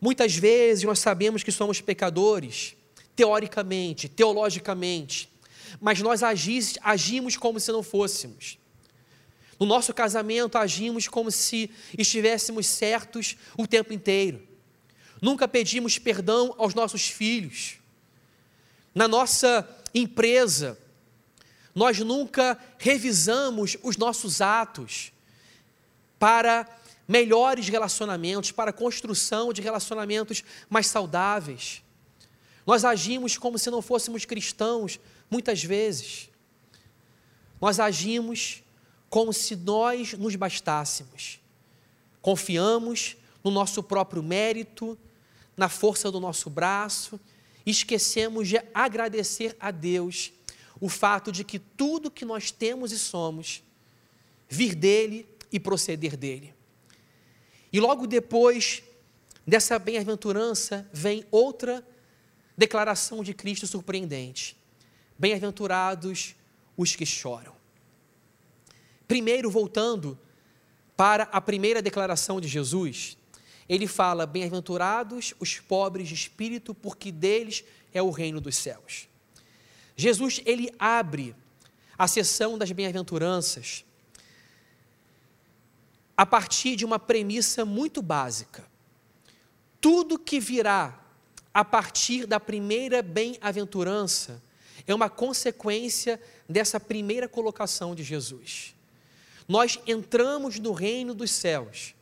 [0.00, 2.74] Muitas vezes nós sabemos que somos pecadores,
[3.14, 5.30] teoricamente, teologicamente,
[5.80, 8.58] mas nós agis, agimos como se não fôssemos.
[9.56, 14.42] No nosso casamento, agimos como se estivéssemos certos o tempo inteiro.
[15.22, 17.76] Nunca pedimos perdão aos nossos filhos.
[18.92, 20.76] Na nossa empresa,
[21.72, 25.12] nós nunca revisamos os nossos atos
[26.18, 26.66] para
[27.06, 31.82] melhores relacionamentos, para a construção de relacionamentos mais saudáveis.
[32.66, 35.00] Nós agimos como se não fôssemos cristãos,
[35.30, 36.30] Muitas vezes,
[37.60, 38.62] nós agimos
[39.10, 41.38] como se nós nos bastássemos.
[42.22, 44.98] Confiamos no nosso próprio mérito,
[45.56, 47.20] na força do nosso braço,
[47.66, 50.32] esquecemos de agradecer a Deus
[50.80, 53.62] o fato de que tudo que nós temos e somos
[54.48, 56.54] vir dele e proceder dele.
[57.72, 58.82] E logo depois
[59.46, 61.86] dessa bem-aventurança vem outra
[62.56, 64.56] declaração de Cristo surpreendente.
[65.18, 66.34] Bem-aventurados
[66.76, 67.54] os que choram.
[69.06, 70.18] Primeiro, voltando
[70.96, 73.16] para a primeira declaração de Jesus,
[73.68, 79.08] ele fala: Bem-aventurados os pobres de espírito, porque deles é o reino dos céus.
[79.96, 81.34] Jesus, ele abre
[81.96, 83.84] a sessão das bem-aventuranças
[86.18, 88.66] a partir de uma premissa muito básica.
[89.80, 91.00] Tudo que virá
[91.54, 94.42] a partir da primeira bem-aventurança
[94.84, 98.74] é uma consequência dessa primeira colocação de Jesus.
[99.46, 101.94] Nós entramos no reino dos céus,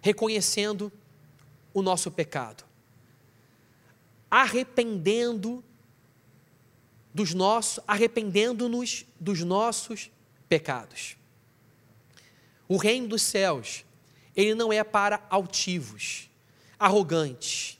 [0.00, 0.90] reconhecendo
[1.74, 2.64] o nosso pecado.
[4.30, 5.62] arrependendo
[7.14, 10.10] dos nossos, arrependendo-nos dos nossos
[10.48, 11.16] pecados.
[12.68, 13.84] O reino dos céus,
[14.34, 16.28] ele não é para altivos,
[16.78, 17.78] arrogantes,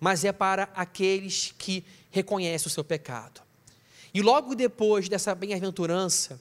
[0.00, 3.42] mas é para aqueles que reconhecem o seu pecado.
[4.12, 6.40] E logo depois dessa bem-aventurança,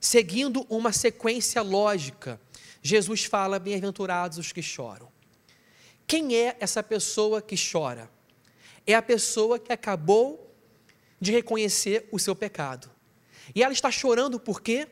[0.00, 2.40] seguindo uma sequência lógica,
[2.82, 5.08] Jesus fala: Bem-aventurados os que choram.
[6.06, 8.10] Quem é essa pessoa que chora?
[8.86, 10.54] É a pessoa que acabou
[11.20, 12.90] de reconhecer o seu pecado.
[13.54, 14.86] E ela está chorando por quê?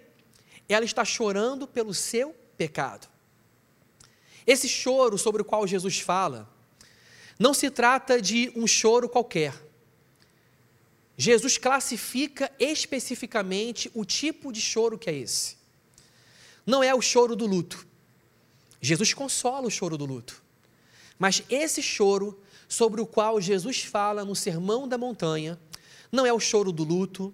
[0.68, 3.08] Ela está chorando pelo seu pecado.
[4.46, 6.48] Esse choro sobre o qual Jesus fala,
[7.38, 9.54] não se trata de um choro qualquer.
[11.16, 15.56] Jesus classifica especificamente o tipo de choro que é esse.
[16.66, 17.86] Não é o choro do luto.
[18.80, 20.42] Jesus consola o choro do luto.
[21.18, 25.58] Mas esse choro sobre o qual Jesus fala no Sermão da Montanha
[26.10, 27.32] não é o choro do luto,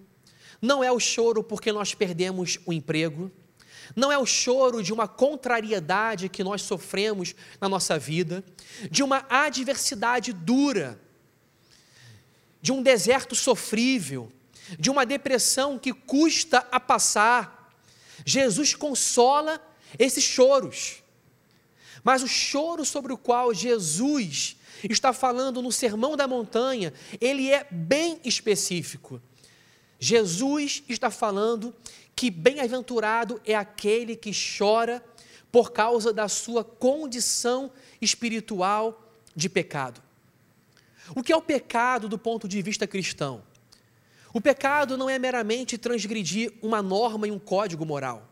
[0.61, 3.31] não é o choro porque nós perdemos o emprego,
[3.96, 8.44] não é o choro de uma contrariedade que nós sofremos na nossa vida,
[8.90, 11.01] de uma adversidade dura,
[12.62, 14.31] de um deserto sofrível,
[14.79, 17.73] de uma depressão que custa a passar.
[18.25, 19.61] Jesus consola
[19.99, 21.03] esses choros.
[22.05, 24.57] Mas o choro sobre o qual Jesus
[24.88, 29.20] está falando no Sermão da Montanha, ele é bem específico.
[30.01, 31.75] Jesus está falando
[32.17, 35.05] que bem-aventurado é aquele que chora
[35.53, 40.03] por causa da sua condição espiritual de pecado.
[41.15, 43.43] O que é o pecado do ponto de vista cristão?
[44.33, 48.27] O pecado não é meramente transgredir uma norma e um código moral.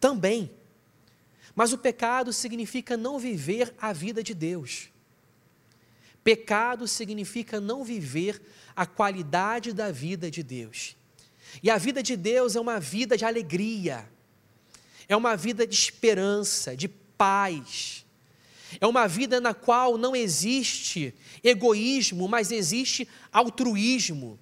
[0.00, 0.50] Também.
[1.54, 4.88] Mas o pecado significa não viver a vida de Deus.
[6.26, 8.42] Pecado significa não viver
[8.74, 10.96] a qualidade da vida de Deus.
[11.62, 14.10] E a vida de Deus é uma vida de alegria,
[15.08, 18.04] é uma vida de esperança, de paz.
[18.80, 24.36] É uma vida na qual não existe egoísmo, mas existe altruísmo.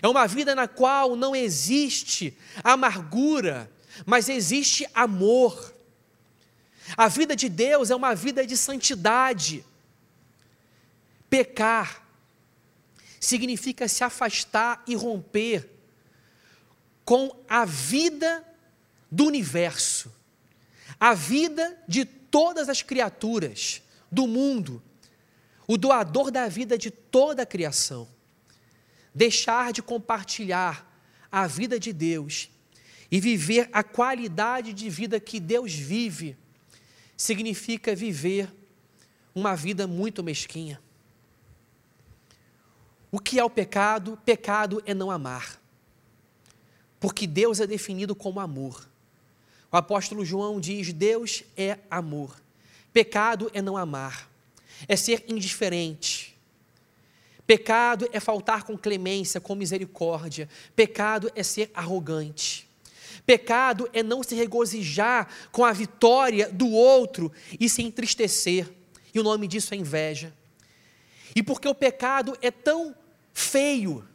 [0.00, 3.70] É uma vida na qual não existe amargura,
[4.06, 5.74] mas existe amor.
[6.96, 9.62] A vida de Deus é uma vida de santidade.
[11.32, 12.06] Pecar
[13.18, 15.66] significa se afastar e romper
[17.06, 18.46] com a vida
[19.10, 20.12] do universo,
[21.00, 24.82] a vida de todas as criaturas do mundo,
[25.66, 28.06] o doador da vida de toda a criação.
[29.14, 30.86] Deixar de compartilhar
[31.30, 32.50] a vida de Deus
[33.10, 36.36] e viver a qualidade de vida que Deus vive,
[37.16, 38.54] significa viver
[39.34, 40.78] uma vida muito mesquinha.
[43.12, 44.18] O que é o pecado?
[44.24, 45.60] Pecado é não amar.
[46.98, 48.88] Porque Deus é definido como amor.
[49.70, 52.40] O apóstolo João diz: Deus é amor.
[52.90, 54.30] Pecado é não amar,
[54.88, 56.34] é ser indiferente.
[57.46, 60.48] Pecado é faltar com clemência, com misericórdia.
[60.74, 62.66] Pecado é ser arrogante.
[63.26, 68.70] Pecado é não se regozijar com a vitória do outro e se entristecer.
[69.12, 70.32] E o nome disso é inveja.
[71.34, 72.94] E porque o pecado é tão
[73.32, 74.06] feio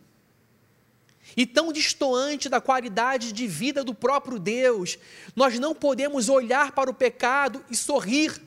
[1.35, 4.97] e tão distoante da qualidade de vida do próprio Deus,
[5.35, 8.41] nós não podemos olhar para o pecado e sorrir.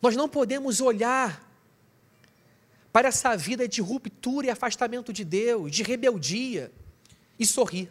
[0.00, 1.46] Nós não podemos olhar
[2.90, 6.72] para essa vida de ruptura e afastamento de Deus, de rebeldia,
[7.38, 7.90] e sorrir.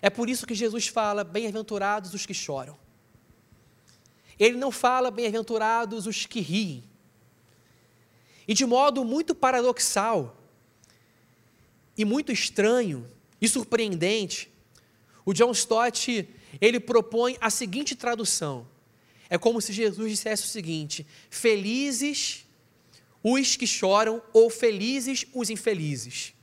[0.00, 2.78] É por isso que Jesus fala: bem-aventurados os que choram.
[4.38, 6.84] Ele não fala bem-aventurados os que riem.
[8.46, 10.36] E de modo muito paradoxal
[11.96, 13.08] e muito estranho
[13.40, 14.50] e surpreendente,
[15.24, 16.28] o John Stott,
[16.60, 18.66] ele propõe a seguinte tradução.
[19.30, 22.44] É como se Jesus dissesse o seguinte: felizes
[23.22, 26.34] os que choram ou felizes os infelizes.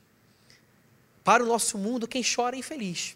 [1.23, 3.15] Para o nosso mundo, quem chora é infeliz.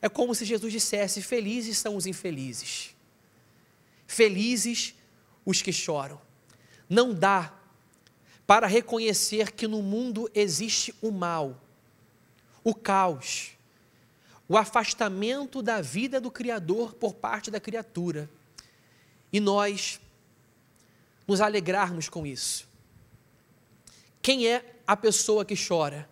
[0.00, 2.94] É como se Jesus dissesse: felizes são os infelizes.
[4.06, 4.94] Felizes
[5.44, 6.29] os que choram
[6.90, 7.54] não dá
[8.44, 11.62] para reconhecer que no mundo existe o mal,
[12.64, 13.52] o caos,
[14.48, 18.28] o afastamento da vida do Criador por parte da criatura.
[19.32, 20.00] E nós
[21.28, 22.68] nos alegrarmos com isso.
[24.20, 26.10] Quem é a pessoa que chora?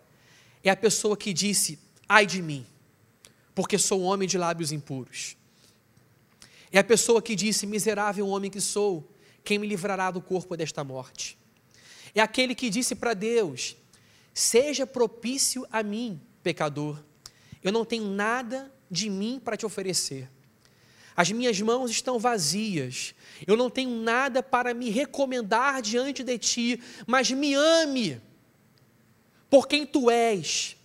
[0.62, 1.76] É a pessoa que disse:
[2.09, 2.64] ai de mim,
[3.53, 5.37] porque sou homem de lábios impuros.
[6.70, 9.05] É a pessoa que disse: miserável homem que sou,
[9.45, 11.39] quem me livrará do corpo desta morte?
[12.14, 13.76] É aquele que disse para Deus:
[14.32, 17.03] Seja propício a mim, pecador.
[17.62, 20.28] Eu não tenho nada de mim para te oferecer.
[21.16, 23.14] As minhas mãos estão vazias.
[23.47, 28.20] Eu não tenho nada para me recomendar diante de ti, mas me ame
[29.51, 30.76] por quem tu és,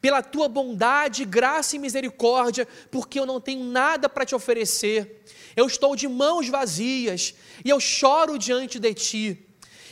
[0.00, 5.22] pela tua bondade, graça e misericórdia, porque eu não tenho nada para te oferecer.
[5.56, 9.46] Eu estou de mãos vazias e eu choro diante de ti.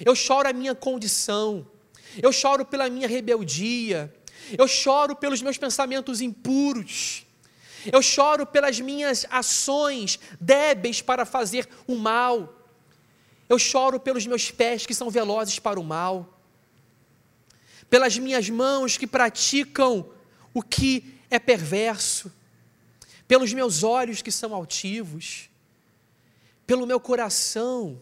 [0.05, 1.66] Eu choro a minha condição.
[2.22, 4.12] Eu choro pela minha rebeldia.
[4.59, 7.24] Eu choro pelos meus pensamentos impuros.
[7.90, 12.55] Eu choro pelas minhas ações débeis para fazer o mal.
[13.49, 16.41] Eu choro pelos meus pés que são velozes para o mal
[17.93, 20.11] pelas minhas mãos que praticam
[20.55, 22.32] o que é perverso,
[23.28, 25.51] pelos meus olhos que são altivos,
[26.66, 28.01] pelo meu coração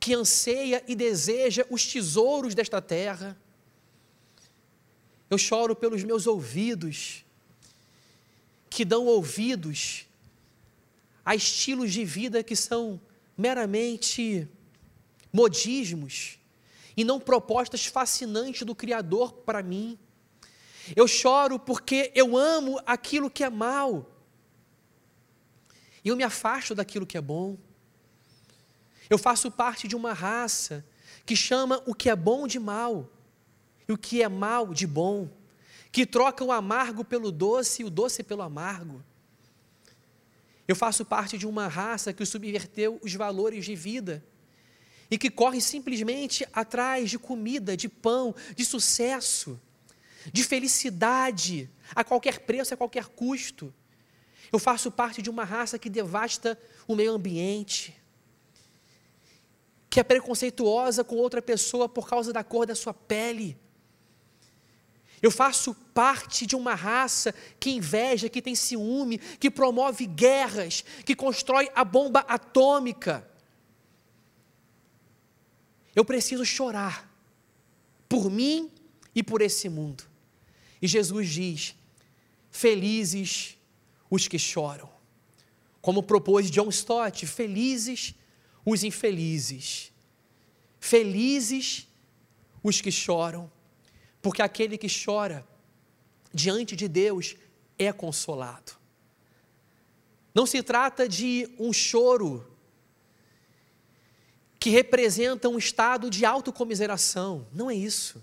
[0.00, 3.38] que anseia e deseja os tesouros desta terra.
[5.28, 7.26] Eu choro pelos meus ouvidos,
[8.70, 10.06] que dão ouvidos
[11.22, 12.98] a estilos de vida que são
[13.36, 14.48] meramente
[15.30, 16.38] modismos,
[16.96, 19.98] e não propostas fascinantes do Criador para mim.
[20.96, 24.10] Eu choro porque eu amo aquilo que é mal.
[26.04, 27.56] E eu me afasto daquilo que é bom.
[29.08, 30.84] Eu faço parte de uma raça
[31.24, 33.08] que chama o que é bom de mal
[33.88, 35.28] e o que é mal de bom,
[35.90, 39.02] que troca o amargo pelo doce e o doce pelo amargo.
[40.66, 44.24] Eu faço parte de uma raça que subverteu os valores de vida
[45.12, 49.60] e que corre simplesmente atrás de comida, de pão, de sucesso,
[50.32, 53.74] de felicidade, a qualquer preço, a qualquer custo.
[54.50, 56.58] Eu faço parte de uma raça que devasta
[56.88, 57.94] o meio ambiente,
[59.90, 63.58] que é preconceituosa com outra pessoa por causa da cor da sua pele.
[65.20, 71.14] Eu faço parte de uma raça que inveja, que tem ciúme, que promove guerras, que
[71.14, 73.30] constrói a bomba atômica.
[75.94, 77.08] Eu preciso chorar
[78.08, 78.70] por mim
[79.14, 80.04] e por esse mundo.
[80.80, 81.74] E Jesus diz:
[82.50, 83.56] Felizes
[84.10, 84.90] os que choram.
[85.80, 88.14] Como propôs John Stott, felizes
[88.64, 89.92] os infelizes.
[90.78, 91.88] Felizes
[92.62, 93.50] os que choram,
[94.20, 95.46] porque aquele que chora
[96.32, 97.36] diante de Deus
[97.78, 98.72] é consolado.
[100.34, 102.51] Não se trata de um choro
[104.62, 107.44] que representa um estado de autocomiseração.
[107.52, 108.22] Não é isso.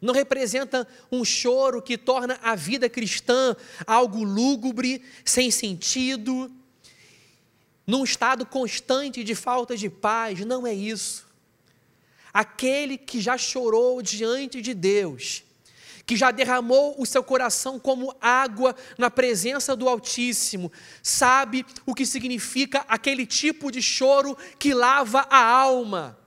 [0.00, 3.54] Não representa um choro que torna a vida cristã
[3.86, 6.50] algo lúgubre, sem sentido,
[7.86, 10.40] num estado constante de falta de paz.
[10.46, 11.26] Não é isso.
[12.32, 15.42] Aquele que já chorou diante de Deus,
[16.10, 22.04] que já derramou o seu coração como água na presença do Altíssimo, sabe o que
[22.04, 26.18] significa aquele tipo de choro que lava a alma.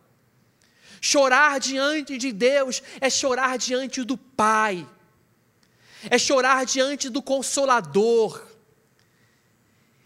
[1.01, 4.87] Chorar diante de Deus é chorar diante do Pai,
[6.09, 8.41] é chorar diante do Consolador.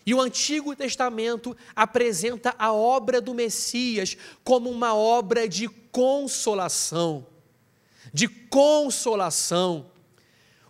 [0.08, 7.28] E o Antigo Testamento apresenta a obra do Messias como uma obra de consolação
[8.18, 9.92] de consolação.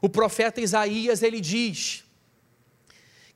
[0.01, 2.03] O profeta Isaías ele diz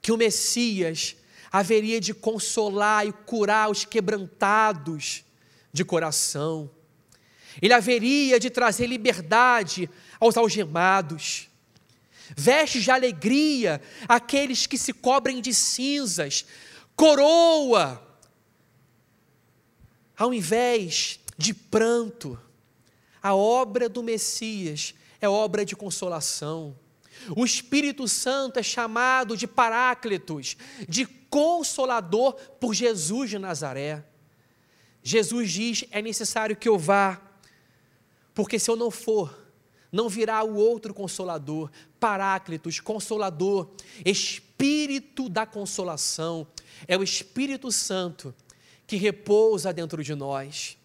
[0.02, 1.16] que o Messias
[1.50, 5.24] haveria de consolar e curar os quebrantados
[5.72, 6.70] de coração.
[7.62, 9.90] Ele haveria de trazer liberdade
[10.20, 11.50] aos algemados,
[12.36, 16.46] vestes de alegria àqueles que se cobrem de cinzas,
[16.98, 18.06] coroa,
[20.18, 22.38] ao invés de pranto.
[23.22, 26.76] A obra do Messias é obra de consolação.
[27.36, 30.58] O Espírito Santo é chamado de Paráclitos,
[30.88, 34.04] de consolador por Jesus de Nazaré.
[35.04, 37.22] Jesus diz: é necessário que eu vá,
[38.34, 39.38] porque se eu não for,
[39.92, 41.70] não virá o outro consolador,
[42.00, 43.70] Paráclitos, consolador,
[44.04, 46.48] Espírito da consolação,
[46.88, 48.34] é o Espírito Santo
[48.88, 50.78] que repousa dentro de nós.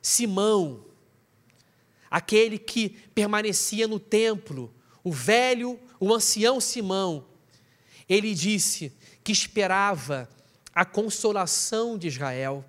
[0.00, 0.84] Simão,
[2.10, 7.24] aquele que permanecia no templo, o velho, o ancião Simão,
[8.08, 8.92] ele disse
[9.22, 10.28] que esperava
[10.74, 12.64] a consolação de Israel.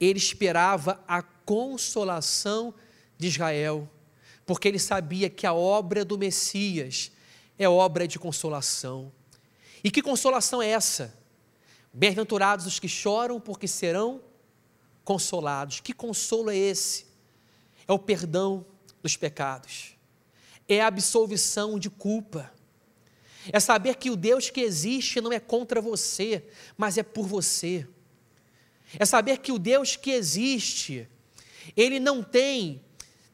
[0.00, 2.74] Ele esperava a consolação
[3.16, 3.88] de Israel,
[4.44, 7.12] porque ele sabia que a obra do Messias
[7.58, 9.12] é obra de consolação.
[9.82, 11.14] E que consolação é essa?
[11.92, 14.20] Bem-aventurados os que choram, porque serão
[15.04, 15.80] consolados.
[15.80, 17.05] Que consolo é esse?
[17.86, 18.66] É o perdão
[19.02, 19.96] dos pecados,
[20.68, 22.52] é a absolvição de culpa,
[23.52, 26.44] é saber que o Deus que existe não é contra você,
[26.76, 27.86] mas é por você.
[28.98, 31.08] É saber que o Deus que existe,
[31.76, 32.80] ele não tem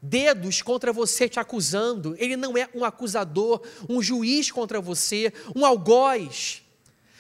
[0.01, 5.65] dedos contra você te acusando, ele não é um acusador, um juiz contra você, um
[5.65, 6.63] algoz,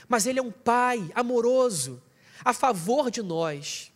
[0.08, 2.02] mas ele é um pai amoroso,
[2.44, 3.92] a favor de nós,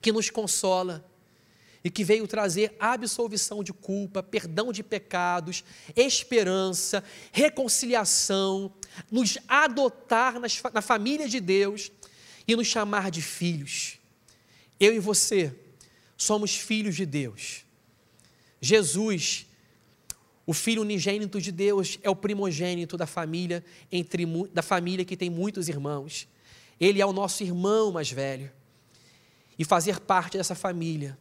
[0.00, 1.04] que nos consola
[1.84, 5.62] e que veio trazer absolvição de culpa, perdão de pecados,
[5.94, 8.72] esperança, reconciliação,
[9.10, 11.92] nos adotar nas, na família de Deus
[12.48, 13.98] e nos chamar de filhos.
[14.80, 15.54] Eu e você
[16.16, 17.66] somos filhos de Deus.
[18.62, 19.46] Jesus,
[20.46, 23.62] o filho unigênito de Deus, é o primogênito da família
[23.92, 24.24] entre
[24.54, 26.26] da família que tem muitos irmãos.
[26.80, 28.50] Ele é o nosso irmão mais velho.
[29.58, 31.16] E fazer parte dessa família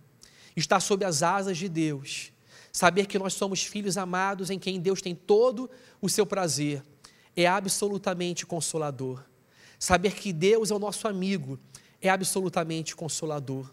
[0.55, 2.31] estar sob as asas de Deus,
[2.71, 5.69] saber que nós somos filhos amados em quem Deus tem todo
[6.01, 6.83] o seu prazer,
[7.35, 9.23] é absolutamente consolador.
[9.79, 11.59] Saber que Deus é o nosso amigo
[12.01, 13.71] é absolutamente consolador.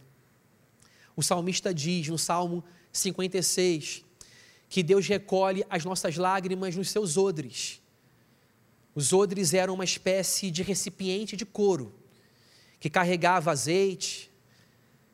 [1.16, 4.04] O salmista diz no Salmo 56
[4.68, 7.82] que Deus recolhe as nossas lágrimas nos seus odres.
[8.94, 11.94] Os odres eram uma espécie de recipiente de couro
[12.78, 14.30] que carregava azeite,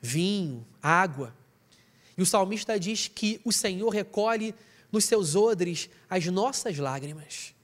[0.01, 1.35] vinho, água.
[2.17, 4.55] E o salmista diz que o Senhor recolhe
[4.91, 7.55] nos seus odres as nossas lágrimas.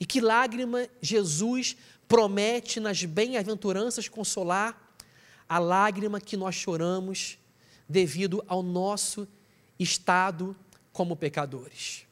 [0.00, 1.76] E que lágrima Jesus
[2.08, 4.96] promete nas bem-aventuranças consolar?
[5.48, 7.38] A lágrima que nós choramos
[7.88, 9.28] devido ao nosso
[9.78, 10.56] estado
[10.92, 12.06] como pecadores.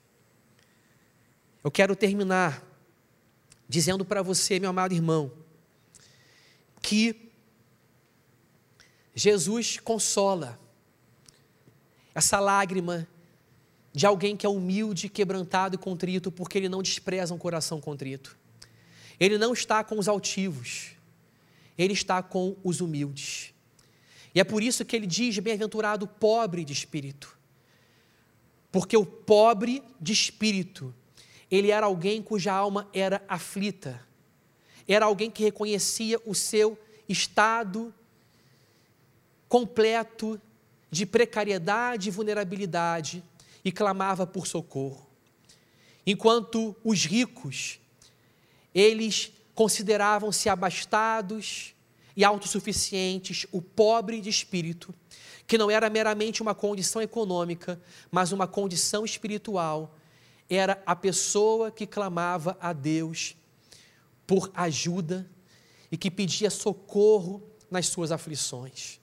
[1.63, 2.63] Eu quero terminar
[3.69, 5.33] dizendo para você, meu amado irmão,
[6.83, 7.31] que
[9.15, 10.59] Jesus consola
[12.21, 13.09] essa lágrima
[13.93, 18.39] de alguém que é humilde, quebrantado e contrito, porque ele não despreza um coração contrito.
[19.19, 20.93] Ele não está com os altivos,
[21.79, 23.55] ele está com os humildes.
[24.35, 27.37] E é por isso que ele diz: bem-aventurado pobre de espírito.
[28.71, 30.95] Porque o pobre de espírito,
[31.51, 34.07] ele era alguém cuja alma era aflita,
[34.87, 37.93] era alguém que reconhecia o seu estado
[39.49, 40.41] completo
[40.91, 43.23] de precariedade e vulnerabilidade
[43.65, 45.09] e clamava por socorro.
[46.07, 47.79] Enquanto os ricos,
[48.75, 51.75] eles consideravam-se abastados
[52.17, 54.95] e autossuficientes, o pobre de espírito,
[55.47, 57.81] que não era meramente uma condição econômica,
[58.11, 59.97] mas uma condição espiritual,
[60.49, 63.37] era a pessoa que clamava a Deus
[64.27, 65.29] por ajuda
[65.91, 69.00] e que pedia socorro nas suas aflições.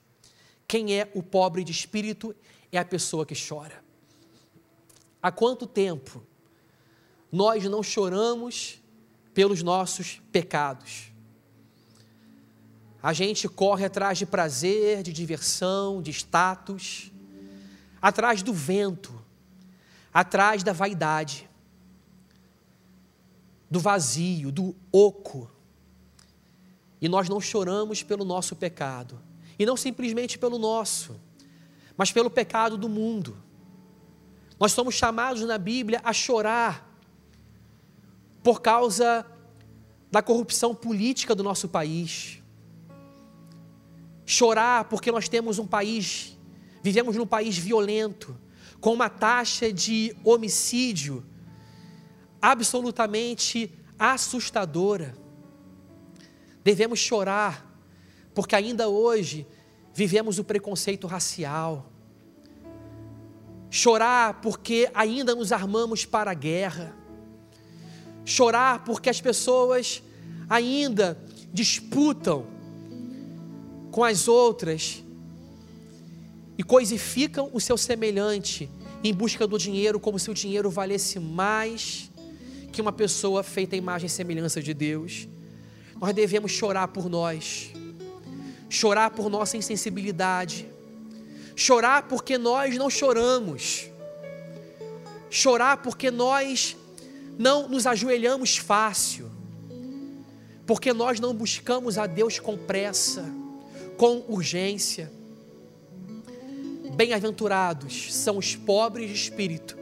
[0.68, 2.36] Quem é o pobre de espírito
[2.72, 3.82] é a pessoa que chora.
[5.22, 6.22] Há quanto tempo
[7.32, 8.82] nós não choramos
[9.34, 11.12] pelos nossos pecados?
[13.02, 17.12] A gente corre atrás de prazer, de diversão, de status,
[18.02, 19.24] atrás do vento,
[20.14, 21.50] atrás da vaidade,
[23.72, 25.50] do vazio, do oco.
[27.00, 29.22] E nós não choramos pelo nosso pecado
[29.58, 31.20] e não simplesmente pelo nosso,
[31.96, 33.38] mas pelo pecado do mundo.
[34.60, 36.88] Nós somos chamados na Bíblia a chorar
[38.44, 39.26] por causa
[40.12, 42.42] da corrupção política do nosso país.
[44.26, 46.38] Chorar porque nós temos um país,
[46.82, 48.38] vivemos num país violento,
[48.80, 51.26] com uma taxa de homicídio
[52.42, 55.16] absolutamente assustadora.
[56.64, 57.67] Devemos chorar
[58.38, 59.48] porque ainda hoje
[59.92, 61.92] vivemos o preconceito racial.
[63.68, 66.96] Chorar porque ainda nos armamos para a guerra.
[68.24, 70.04] Chorar porque as pessoas
[70.48, 71.18] ainda
[71.52, 72.46] disputam
[73.90, 75.04] com as outras
[76.60, 78.70] e coisificam o seu semelhante
[79.04, 82.12] em busca do dinheiro, como se o dinheiro valesse mais
[82.72, 85.28] que uma pessoa feita à imagem e semelhança de Deus.
[86.00, 87.74] Nós devemos chorar por nós
[88.70, 90.68] chorar por nossa insensibilidade,
[91.56, 93.90] chorar porque nós não choramos,
[95.30, 96.76] chorar porque nós
[97.38, 99.30] não nos ajoelhamos fácil,
[100.66, 103.26] porque nós não buscamos a Deus com pressa,
[103.98, 105.12] com urgência.
[106.96, 109.78] Bem-aventurados são os pobres de espírito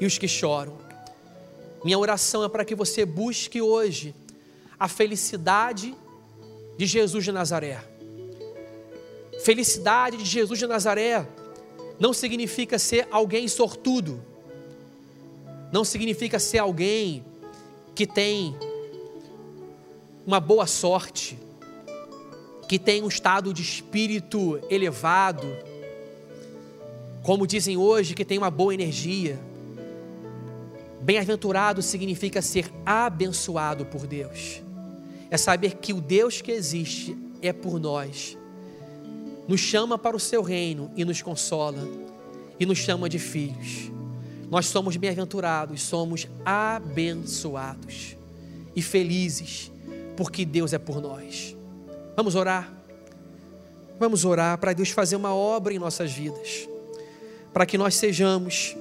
[0.00, 0.78] e os que choram.
[1.84, 4.14] Minha oração é para que você busque hoje
[4.78, 5.94] a felicidade
[6.76, 7.97] de Jesus de Nazaré.
[9.48, 11.26] Felicidade de Jesus de Nazaré
[11.98, 14.22] não significa ser alguém sortudo,
[15.72, 17.24] não significa ser alguém
[17.94, 18.54] que tem
[20.26, 21.38] uma boa sorte,
[22.68, 25.46] que tem um estado de espírito elevado,
[27.22, 29.40] como dizem hoje, que tem uma boa energia.
[31.00, 34.62] Bem-aventurado significa ser abençoado por Deus.
[35.30, 38.37] É saber que o Deus que existe é por nós.
[39.48, 41.88] Nos chama para o seu reino e nos consola
[42.60, 43.90] e nos chama de filhos.
[44.50, 48.16] Nós somos bem-aventurados, somos abençoados
[48.76, 49.72] e felizes,
[50.16, 51.56] porque Deus é por nós.
[52.14, 52.72] Vamos orar?
[53.98, 56.68] Vamos orar para Deus fazer uma obra em nossas vidas,
[57.52, 58.76] para que nós sejamos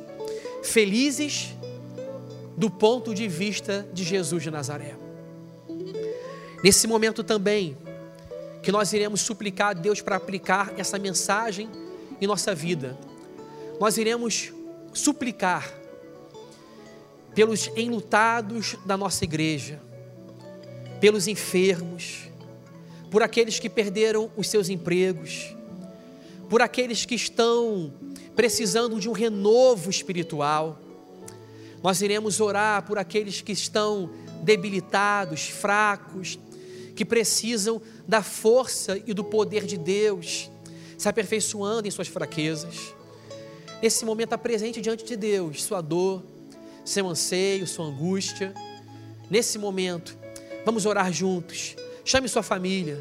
[0.64, 1.56] felizes
[2.58, 4.96] do ponto de vista de Jesus de Nazaré.
[6.64, 7.78] Nesse momento também,
[8.68, 11.70] que nós iremos suplicar a Deus para aplicar essa mensagem
[12.20, 12.98] em nossa vida,
[13.80, 14.52] nós iremos
[14.92, 15.74] suplicar
[17.34, 19.80] pelos enlutados da nossa igreja,
[21.00, 22.30] pelos enfermos,
[23.10, 25.56] por aqueles que perderam os seus empregos,
[26.50, 27.94] por aqueles que estão
[28.36, 30.78] precisando de um renovo espiritual.
[31.82, 34.10] Nós iremos orar por aqueles que estão
[34.44, 36.38] debilitados, fracos,
[36.98, 40.50] que precisam da força e do poder de Deus,
[40.98, 42.94] se aperfeiçoando em suas fraquezas.
[43.82, 46.24] Nesse momento, apresente diante de Deus sua dor,
[46.84, 48.52] seu anseio, sua angústia.
[49.30, 50.18] Nesse momento,
[50.66, 51.76] vamos orar juntos.
[52.04, 53.00] Chame sua família,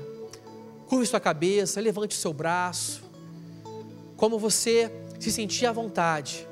[0.86, 3.02] curve sua cabeça, levante seu braço.
[4.14, 6.46] Como você se sentir à vontade.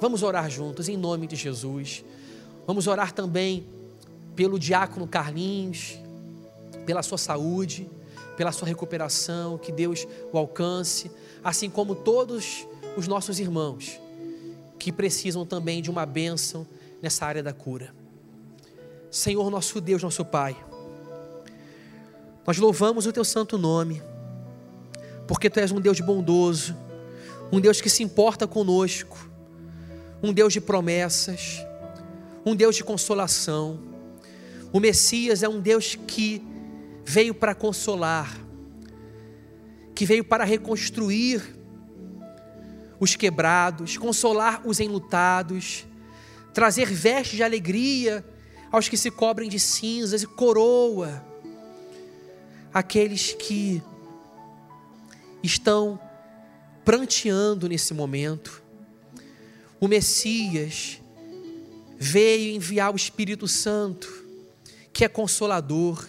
[0.00, 2.02] Vamos orar juntos em nome de Jesus.
[2.66, 3.66] Vamos orar também
[4.34, 5.98] pelo diácono Carlinhos,
[6.86, 7.88] pela sua saúde,
[8.36, 11.10] pela sua recuperação, que Deus o alcance,
[11.44, 12.66] assim como todos
[12.96, 14.00] os nossos irmãos
[14.78, 16.66] que precisam também de uma bênção
[17.02, 17.94] nessa área da cura.
[19.10, 20.56] Senhor, nosso Deus, nosso Pai,
[22.46, 24.02] nós louvamos o Teu santo nome,
[25.28, 26.74] porque Tu és um Deus bondoso,
[27.52, 29.28] um Deus que se importa conosco,
[30.22, 31.64] um Deus de promessas,
[32.44, 33.78] um Deus de consolação.
[34.72, 36.42] O Messias é um Deus que
[37.04, 38.38] veio para consolar,
[39.94, 41.42] que veio para reconstruir
[42.98, 45.86] os quebrados, consolar os enlutados,
[46.52, 48.24] trazer vestes de alegria
[48.70, 51.24] aos que se cobrem de cinzas e coroa
[52.72, 53.82] aqueles que
[55.42, 55.98] estão
[56.84, 58.62] pranteando nesse momento.
[59.80, 61.00] O Messias
[61.98, 64.08] veio enviar o Espírito Santo,
[64.92, 66.06] que é consolador,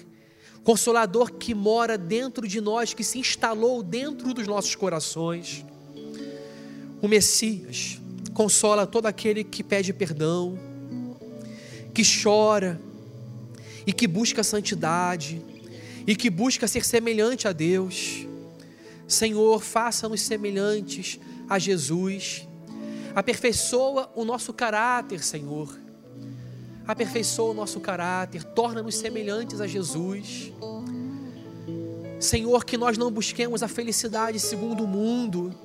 [0.64, 5.66] consolador que mora dentro de nós, que se instalou dentro dos nossos corações
[7.02, 8.00] o Messias
[8.34, 10.58] consola todo aquele que pede perdão,
[11.94, 12.80] que chora
[13.86, 15.42] e que busca santidade
[16.06, 18.26] e que busca ser semelhante a Deus.
[19.08, 22.48] Senhor, faça-nos semelhantes a Jesus.
[23.14, 25.81] Aperfeiçoa o nosso caráter, Senhor.
[26.92, 30.52] Aperfeiçoa o nosso caráter, torna-nos semelhantes a Jesus.
[32.20, 35.56] Senhor, que nós não busquemos a felicidade segundo o mundo,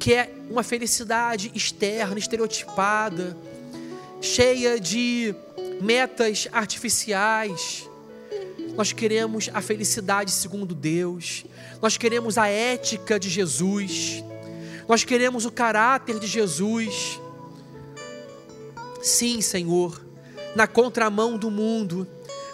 [0.00, 3.36] que é uma felicidade externa, estereotipada,
[4.22, 5.34] cheia de
[5.82, 7.86] metas artificiais.
[8.74, 11.44] Nós queremos a felicidade segundo Deus,
[11.82, 14.24] nós queremos a ética de Jesus,
[14.88, 17.20] nós queremos o caráter de Jesus.
[19.02, 20.01] Sim, Senhor,
[20.54, 22.06] na contramão do mundo,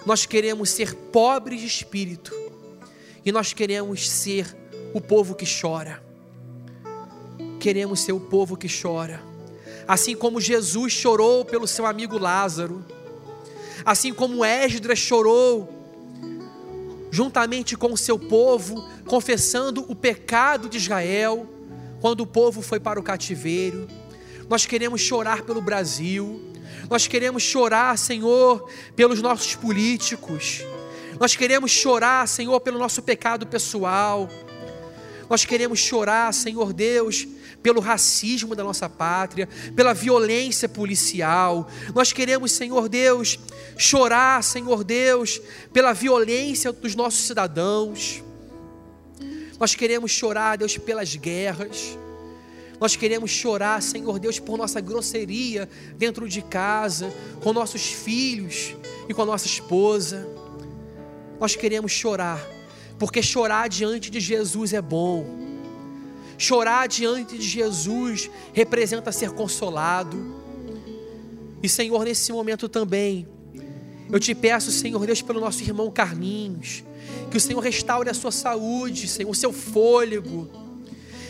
[0.06, 2.32] nós queremos ser pobres de espírito
[3.24, 4.56] e nós queremos ser
[4.94, 6.08] o povo que chora
[7.58, 9.20] queremos ser o povo que chora.
[9.86, 12.84] Assim como Jesus chorou pelo seu amigo Lázaro,
[13.84, 15.74] assim como Esdras chorou
[17.10, 21.46] juntamente com o seu povo, confessando o pecado de Israel,
[22.00, 23.88] quando o povo foi para o cativeiro.
[24.48, 26.47] Nós queremos chorar pelo Brasil,
[26.88, 30.62] nós queremos chorar, Senhor, pelos nossos políticos,
[31.18, 34.28] nós queremos chorar, Senhor, pelo nosso pecado pessoal,
[35.28, 37.26] nós queremos chorar, Senhor Deus,
[37.62, 41.68] pelo racismo da nossa pátria, pela violência policial.
[41.94, 43.38] Nós queremos, Senhor Deus,
[43.76, 45.40] chorar, Senhor Deus,
[45.72, 48.22] pela violência dos nossos cidadãos.
[49.58, 51.98] Nós queremos chorar, Deus, pelas guerras.
[52.80, 58.76] Nós queremos chorar, Senhor Deus, por nossa grosseria dentro de casa, com nossos filhos
[59.08, 60.28] e com a nossa esposa.
[61.40, 62.44] nós queremos chorar,
[62.98, 65.24] porque chorar diante de Jesus é bom.
[66.36, 70.36] Chorar diante de Jesus representa ser consolado.
[71.60, 73.26] E Senhor, nesse momento também,
[74.10, 76.84] eu te peço, Senhor Deus, pelo nosso irmão Carlinhos,
[77.30, 80.67] que o Senhor restaure a sua saúde, Senhor, o seu fôlego.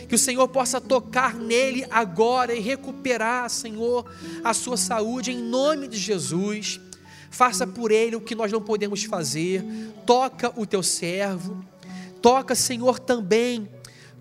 [0.09, 4.11] Que o Senhor possa tocar nele agora e recuperar, Senhor,
[4.43, 6.81] a sua saúde em nome de Jesus.
[7.31, 9.63] Faça por ele o que nós não podemos fazer.
[10.07, 11.63] Toca o teu servo.
[12.23, 13.69] Toca, Senhor, também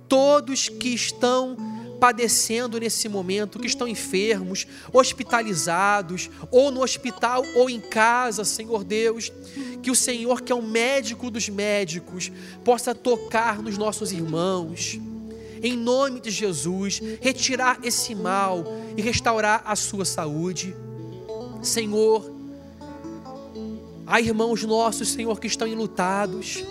[0.08, 1.56] todos que estão
[2.00, 9.32] padecendo nesse momento, que estão enfermos, hospitalizados, ou no hospital ou em casa, Senhor Deus,
[9.82, 12.32] que o Senhor, que é o médico dos médicos,
[12.64, 15.00] possa tocar nos nossos irmãos,
[15.62, 18.64] em nome de Jesus, retirar esse mal
[18.96, 20.76] e restaurar a sua saúde.
[21.62, 22.32] Senhor,
[24.06, 26.64] há irmãos nossos, Senhor, que estão enlutados,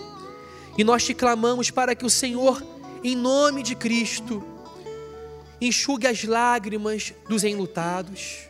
[0.79, 2.63] e nós te clamamos para que o Senhor,
[3.03, 4.43] em nome de Cristo,
[5.61, 8.49] enxugue as lágrimas dos enlutados.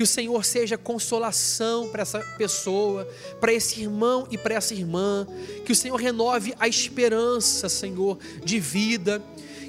[0.00, 3.06] Que o Senhor seja consolação para essa pessoa,
[3.38, 5.28] para esse irmão e para essa irmã.
[5.62, 9.22] Que o Senhor renove a esperança, Senhor, de vida.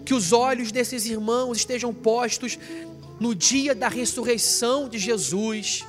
[0.06, 2.58] Que os olhos desses irmãos estejam postos
[3.20, 5.84] no dia da ressurreição de Jesus,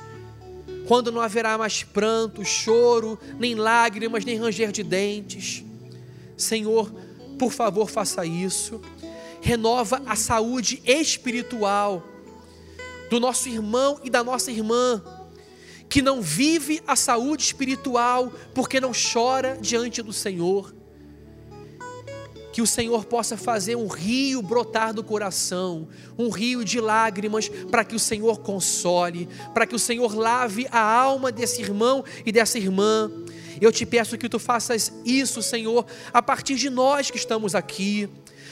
[0.88, 5.62] quando não haverá mais pranto, choro, nem lágrimas, nem ranger de dentes.
[6.36, 6.92] Senhor,
[7.38, 8.80] por favor, faça isso
[9.42, 12.11] renova a saúde espiritual
[13.12, 15.02] do nosso irmão e da nossa irmã,
[15.86, 20.74] que não vive a saúde espiritual porque não chora diante do Senhor.
[22.54, 27.84] Que o Senhor possa fazer um rio brotar do coração, um rio de lágrimas, para
[27.84, 32.56] que o Senhor console, para que o Senhor lave a alma desse irmão e dessa
[32.56, 33.12] irmã.
[33.60, 35.84] Eu te peço que tu faças isso, Senhor,
[36.14, 38.08] a partir de nós que estamos aqui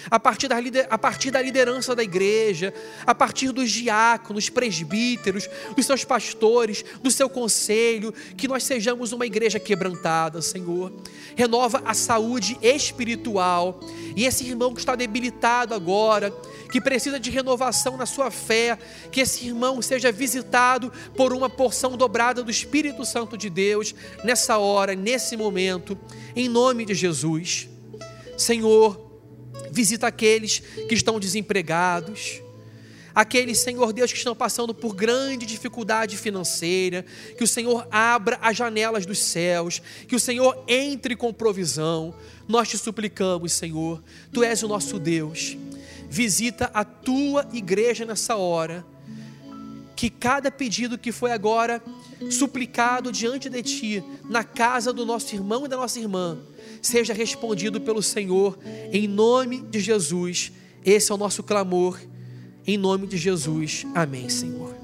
[0.08, 0.56] a partir, da,
[0.88, 2.72] a partir da liderança da igreja,
[3.04, 9.26] a partir dos diáconos, presbíteros, dos seus pastores, do seu conselho, que nós sejamos uma
[9.26, 10.92] igreja quebrantada, Senhor.
[11.34, 13.80] Renova a saúde espiritual.
[14.16, 16.30] E esse irmão que está debilitado agora,
[16.70, 18.78] que precisa de renovação na sua fé,
[19.10, 23.94] que esse irmão seja visitado por uma porção dobrada do Espírito Santo de Deus,
[24.24, 25.98] nessa hora, nesse momento,
[26.34, 27.68] em nome de Jesus.
[28.36, 29.09] Senhor,
[29.70, 32.40] Visita aqueles que estão desempregados,
[33.14, 37.04] aqueles, Senhor Deus, que estão passando por grande dificuldade financeira,
[37.36, 42.14] que o Senhor abra as janelas dos céus, que o Senhor entre com provisão.
[42.48, 44.02] Nós te suplicamos, Senhor,
[44.32, 45.56] tu és o nosso Deus.
[46.08, 48.84] Visita a tua igreja nessa hora.
[49.94, 51.82] Que cada pedido que foi agora
[52.30, 56.38] suplicado diante de ti, na casa do nosso irmão e da nossa irmã,
[56.82, 58.58] seja respondido pelo Senhor,
[58.92, 60.52] em nome de Jesus.
[60.84, 62.00] Esse é o nosso clamor,
[62.66, 63.86] em nome de Jesus.
[63.94, 64.79] Amém, Senhor.